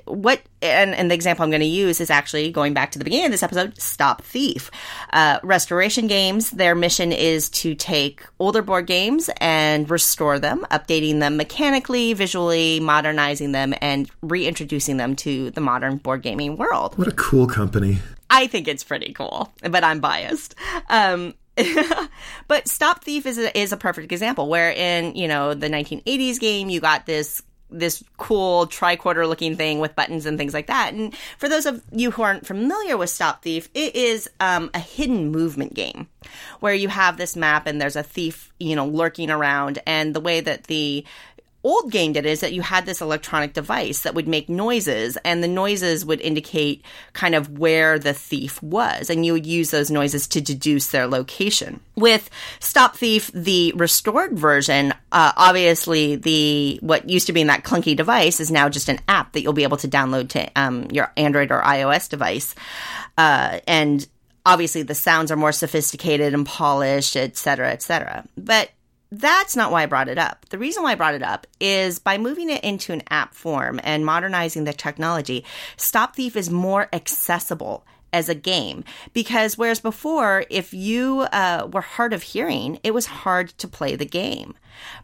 what 0.06 0.40
and, 0.62 0.94
and 0.94 1.10
the 1.10 1.14
example 1.14 1.42
I'm 1.42 1.50
going 1.50 1.60
to 1.60 1.66
use 1.66 2.00
is 2.00 2.10
actually 2.10 2.50
going 2.50 2.74
back 2.74 2.92
to 2.92 2.98
the 2.98 3.04
beginning 3.04 3.26
of 3.26 3.32
this 3.32 3.42
episode 3.42 3.80
Stop 3.80 4.22
Thief. 4.22 4.70
Uh, 5.12 5.38
restoration 5.42 6.06
games, 6.06 6.50
their 6.50 6.74
mission 6.74 7.12
is 7.12 7.50
to 7.50 7.74
take 7.74 8.24
older 8.38 8.62
board 8.62 8.86
games 8.86 9.30
and 9.38 9.88
restore 9.90 10.38
them, 10.38 10.66
updating 10.70 11.20
them 11.20 11.36
mechanically, 11.36 12.12
visually, 12.12 12.80
modernizing 12.80 13.52
them, 13.52 13.74
and 13.80 14.10
reintroducing 14.22 14.96
them 14.96 15.16
to 15.16 15.50
the 15.50 15.60
modern 15.60 15.96
board 15.98 16.22
gaming 16.22 16.56
world. 16.56 16.96
What 16.96 17.08
a 17.08 17.12
cool 17.12 17.46
company. 17.46 17.98
I 18.30 18.46
think 18.46 18.68
it's 18.68 18.84
pretty 18.84 19.12
cool, 19.12 19.52
but 19.62 19.84
I'm 19.84 20.00
biased. 20.00 20.54
Um, 20.88 21.34
but 22.48 22.66
Stop 22.68 23.04
Thief 23.04 23.26
is 23.26 23.38
a, 23.38 23.56
is 23.56 23.72
a 23.72 23.76
perfect 23.76 24.12
example 24.12 24.48
where 24.48 24.72
in, 24.72 25.14
you 25.14 25.28
know, 25.28 25.54
the 25.54 25.68
1980s 25.68 26.40
game, 26.40 26.68
you 26.68 26.80
got 26.80 27.06
this 27.06 27.42
this 27.70 28.04
cool 28.16 28.66
tricorder 28.66 29.28
looking 29.28 29.56
thing 29.56 29.80
with 29.80 29.96
buttons 29.96 30.26
and 30.26 30.38
things 30.38 30.54
like 30.54 30.66
that. 30.66 30.94
And 30.94 31.14
for 31.38 31.48
those 31.48 31.66
of 31.66 31.82
you 31.92 32.10
who 32.10 32.22
aren't 32.22 32.46
familiar 32.46 32.96
with 32.96 33.10
Stop 33.10 33.42
Thief, 33.42 33.68
it 33.74 33.94
is 33.96 34.28
um, 34.40 34.70
a 34.74 34.78
hidden 34.78 35.30
movement 35.30 35.74
game 35.74 36.08
where 36.60 36.74
you 36.74 36.88
have 36.88 37.16
this 37.16 37.36
map 37.36 37.66
and 37.66 37.80
there's 37.80 37.96
a 37.96 38.02
thief, 38.02 38.52
you 38.58 38.76
know, 38.76 38.86
lurking 38.86 39.30
around. 39.30 39.78
And 39.86 40.14
the 40.14 40.20
way 40.20 40.40
that 40.40 40.64
the 40.64 41.04
old 41.64 41.90
game 41.90 42.12
did 42.12 42.26
is 42.26 42.40
that 42.40 42.52
you 42.52 42.60
had 42.62 42.84
this 42.84 43.00
electronic 43.00 43.54
device 43.54 44.02
that 44.02 44.14
would 44.14 44.28
make 44.28 44.48
noises 44.48 45.16
and 45.24 45.42
the 45.42 45.48
noises 45.48 46.04
would 46.04 46.20
indicate 46.20 46.84
kind 47.14 47.34
of 47.34 47.58
where 47.58 47.98
the 47.98 48.12
thief 48.12 48.62
was 48.62 49.08
and 49.08 49.24
you 49.24 49.32
would 49.32 49.46
use 49.46 49.70
those 49.70 49.90
noises 49.90 50.28
to 50.28 50.40
deduce 50.40 50.88
their 50.88 51.06
location. 51.06 51.80
With 51.96 52.28
stop 52.60 52.96
thief 52.96 53.30
the 53.32 53.72
restored 53.76 54.38
version 54.38 54.92
uh, 55.10 55.32
obviously 55.36 56.16
the 56.16 56.78
what 56.82 57.08
used 57.08 57.26
to 57.26 57.32
be 57.32 57.40
in 57.40 57.46
that 57.46 57.64
clunky 57.64 57.96
device 57.96 58.40
is 58.40 58.50
now 58.50 58.68
just 58.68 58.90
an 58.90 59.00
app 59.08 59.32
that 59.32 59.40
you'll 59.40 59.54
be 59.54 59.62
able 59.62 59.78
to 59.78 59.88
download 59.88 60.28
to 60.30 60.50
um, 60.60 60.86
your 60.90 61.10
android 61.16 61.50
or 61.50 61.62
ios 61.62 62.08
device. 62.08 62.54
Uh, 63.16 63.60
and 63.66 64.06
obviously 64.44 64.82
the 64.82 64.94
sounds 64.94 65.32
are 65.32 65.36
more 65.36 65.52
sophisticated 65.52 66.34
and 66.34 66.44
polished 66.44 67.16
et 67.16 67.36
cetera 67.38 67.70
et 67.70 67.82
cetera. 67.82 68.24
But 68.36 68.70
that's 69.20 69.54
not 69.54 69.70
why 69.70 69.82
I 69.82 69.86
brought 69.86 70.08
it 70.08 70.18
up. 70.18 70.46
The 70.50 70.58
reason 70.58 70.82
why 70.82 70.92
I 70.92 70.96
brought 70.96 71.14
it 71.14 71.22
up 71.22 71.46
is 71.60 71.98
by 71.98 72.18
moving 72.18 72.50
it 72.50 72.64
into 72.64 72.92
an 72.92 73.02
app 73.10 73.34
form 73.34 73.80
and 73.84 74.04
modernizing 74.04 74.64
the 74.64 74.72
technology, 74.72 75.44
Stop 75.76 76.16
Thief 76.16 76.36
is 76.36 76.50
more 76.50 76.88
accessible 76.92 77.86
as 78.14 78.28
a 78.28 78.34
game. 78.34 78.84
Because 79.12 79.58
whereas 79.58 79.80
before 79.80 80.46
if 80.48 80.72
you 80.72 81.22
uh, 81.32 81.68
were 81.70 81.82
hard 81.82 82.12
of 82.12 82.22
hearing 82.22 82.78
it 82.82 82.94
was 82.94 83.06
hard 83.06 83.48
to 83.58 83.68
play 83.68 83.96
the 83.96 84.06
game. 84.06 84.54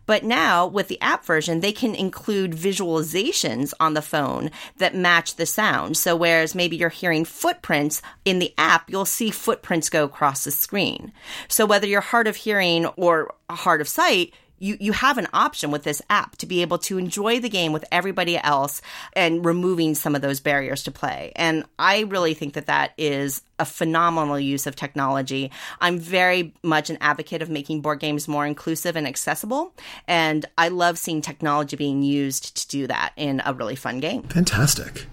But 0.07 0.25
now 0.25 0.67
with 0.67 0.89
the 0.89 1.01
app 1.01 1.25
version 1.25 1.61
they 1.61 1.73
can 1.73 1.95
include 1.95 2.53
visualizations 2.53 3.75
on 3.81 3.95
the 3.95 4.03
phone 4.03 4.51
that 4.79 4.95
match 4.95 5.35
the 5.35 5.45
sound. 5.45 5.97
So 5.97 6.15
whereas 6.15 6.55
maybe 6.55 6.77
you're 6.77 6.89
hearing 6.89 7.25
footprints 7.25 8.01
in 8.25 8.39
the 8.39 8.55
app 8.57 8.89
you'll 8.89 9.05
see 9.05 9.31
footprints 9.31 9.91
go 9.91 10.05
across 10.05 10.45
the 10.45 10.53
screen. 10.53 11.13
So 11.49 11.67
whether 11.67 11.89
you're 11.89 12.01
hard 12.01 12.29
of 12.29 12.37
hearing 12.37 12.87
or 12.87 13.35
hard 13.51 13.81
of 13.81 13.89
sight 13.89 14.33
you, 14.61 14.77
you 14.79 14.93
have 14.93 15.19
an 15.19 15.27
option 15.33 15.71
with 15.71 15.83
this 15.83 16.01
app 16.09 16.37
to 16.37 16.47
be 16.47 16.63
able 16.63 16.79
to 16.79 16.99
enjoy 16.99 17.41
the 17.41 17.49
game 17.49 17.73
with 17.73 17.85
everybody 17.91 18.39
else 18.39 18.81
and 19.15 19.45
removing 19.45 19.95
some 19.95 20.15
of 20.15 20.23
those 20.23 20.39
barriers 20.39 20.85
to 20.85 20.91
play. 20.91 21.33
And 21.35 21.65
I 21.79 22.03
really 22.03 22.35
think 22.35 22.55
that 22.55 22.67
that 22.67 22.93
is 22.97 23.43
a 23.59 23.65
phenomenal 23.65 24.39
use 24.39 24.67
of 24.67 24.77
technology. 24.77 25.51
I'm 25.81 25.99
very 25.99 26.55
much 26.63 26.91
an 26.91 26.99
advocate 27.01 27.43
of 27.43 27.51
making 27.51 27.81
board 27.81 28.01
games 28.01 28.29
more 28.29 28.47
inclusive 28.47 28.97
and 28.97 29.07
accessible. 29.07 29.75
And 30.07 30.47
I 30.57 30.69
love 30.69 30.99
seeing 30.99 31.23
technology 31.23 31.77
being 31.77 32.03
used 32.03 32.57
to 32.57 32.69
do 32.69 32.87
that 32.87 33.13
in 33.17 33.43
a 33.45 33.55
really 33.55 33.77
fun 33.77 34.01
game. 34.01 34.23
Fantastic. 34.25 35.07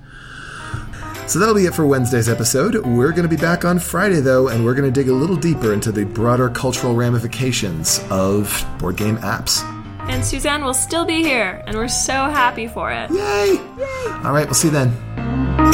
So 1.27 1.39
that'll 1.39 1.55
be 1.55 1.65
it 1.65 1.75
for 1.75 1.85
Wednesday's 1.85 2.29
episode. 2.29 2.75
We're 2.85 3.11
going 3.11 3.23
to 3.23 3.27
be 3.27 3.35
back 3.35 3.65
on 3.65 3.79
Friday, 3.79 4.21
though, 4.21 4.47
and 4.47 4.63
we're 4.63 4.73
going 4.73 4.91
to 4.91 4.97
dig 4.97 5.09
a 5.09 5.13
little 5.13 5.35
deeper 5.35 5.73
into 5.73 5.91
the 5.91 6.05
broader 6.05 6.49
cultural 6.49 6.95
ramifications 6.95 7.99
of 8.09 8.65
board 8.79 8.95
game 8.95 9.17
apps. 9.17 9.61
And 10.09 10.23
Suzanne 10.23 10.63
will 10.63 10.73
still 10.73 11.03
be 11.03 11.21
here, 11.21 11.61
and 11.67 11.75
we're 11.75 11.89
so 11.89 12.13
happy 12.13 12.67
for 12.67 12.93
it. 12.93 13.11
Yay! 13.11 13.55
Yay! 13.77 14.11
All 14.23 14.31
right, 14.31 14.45
we'll 14.45 14.53
see 14.53 14.69
you 14.69 14.73
then. 14.73 15.66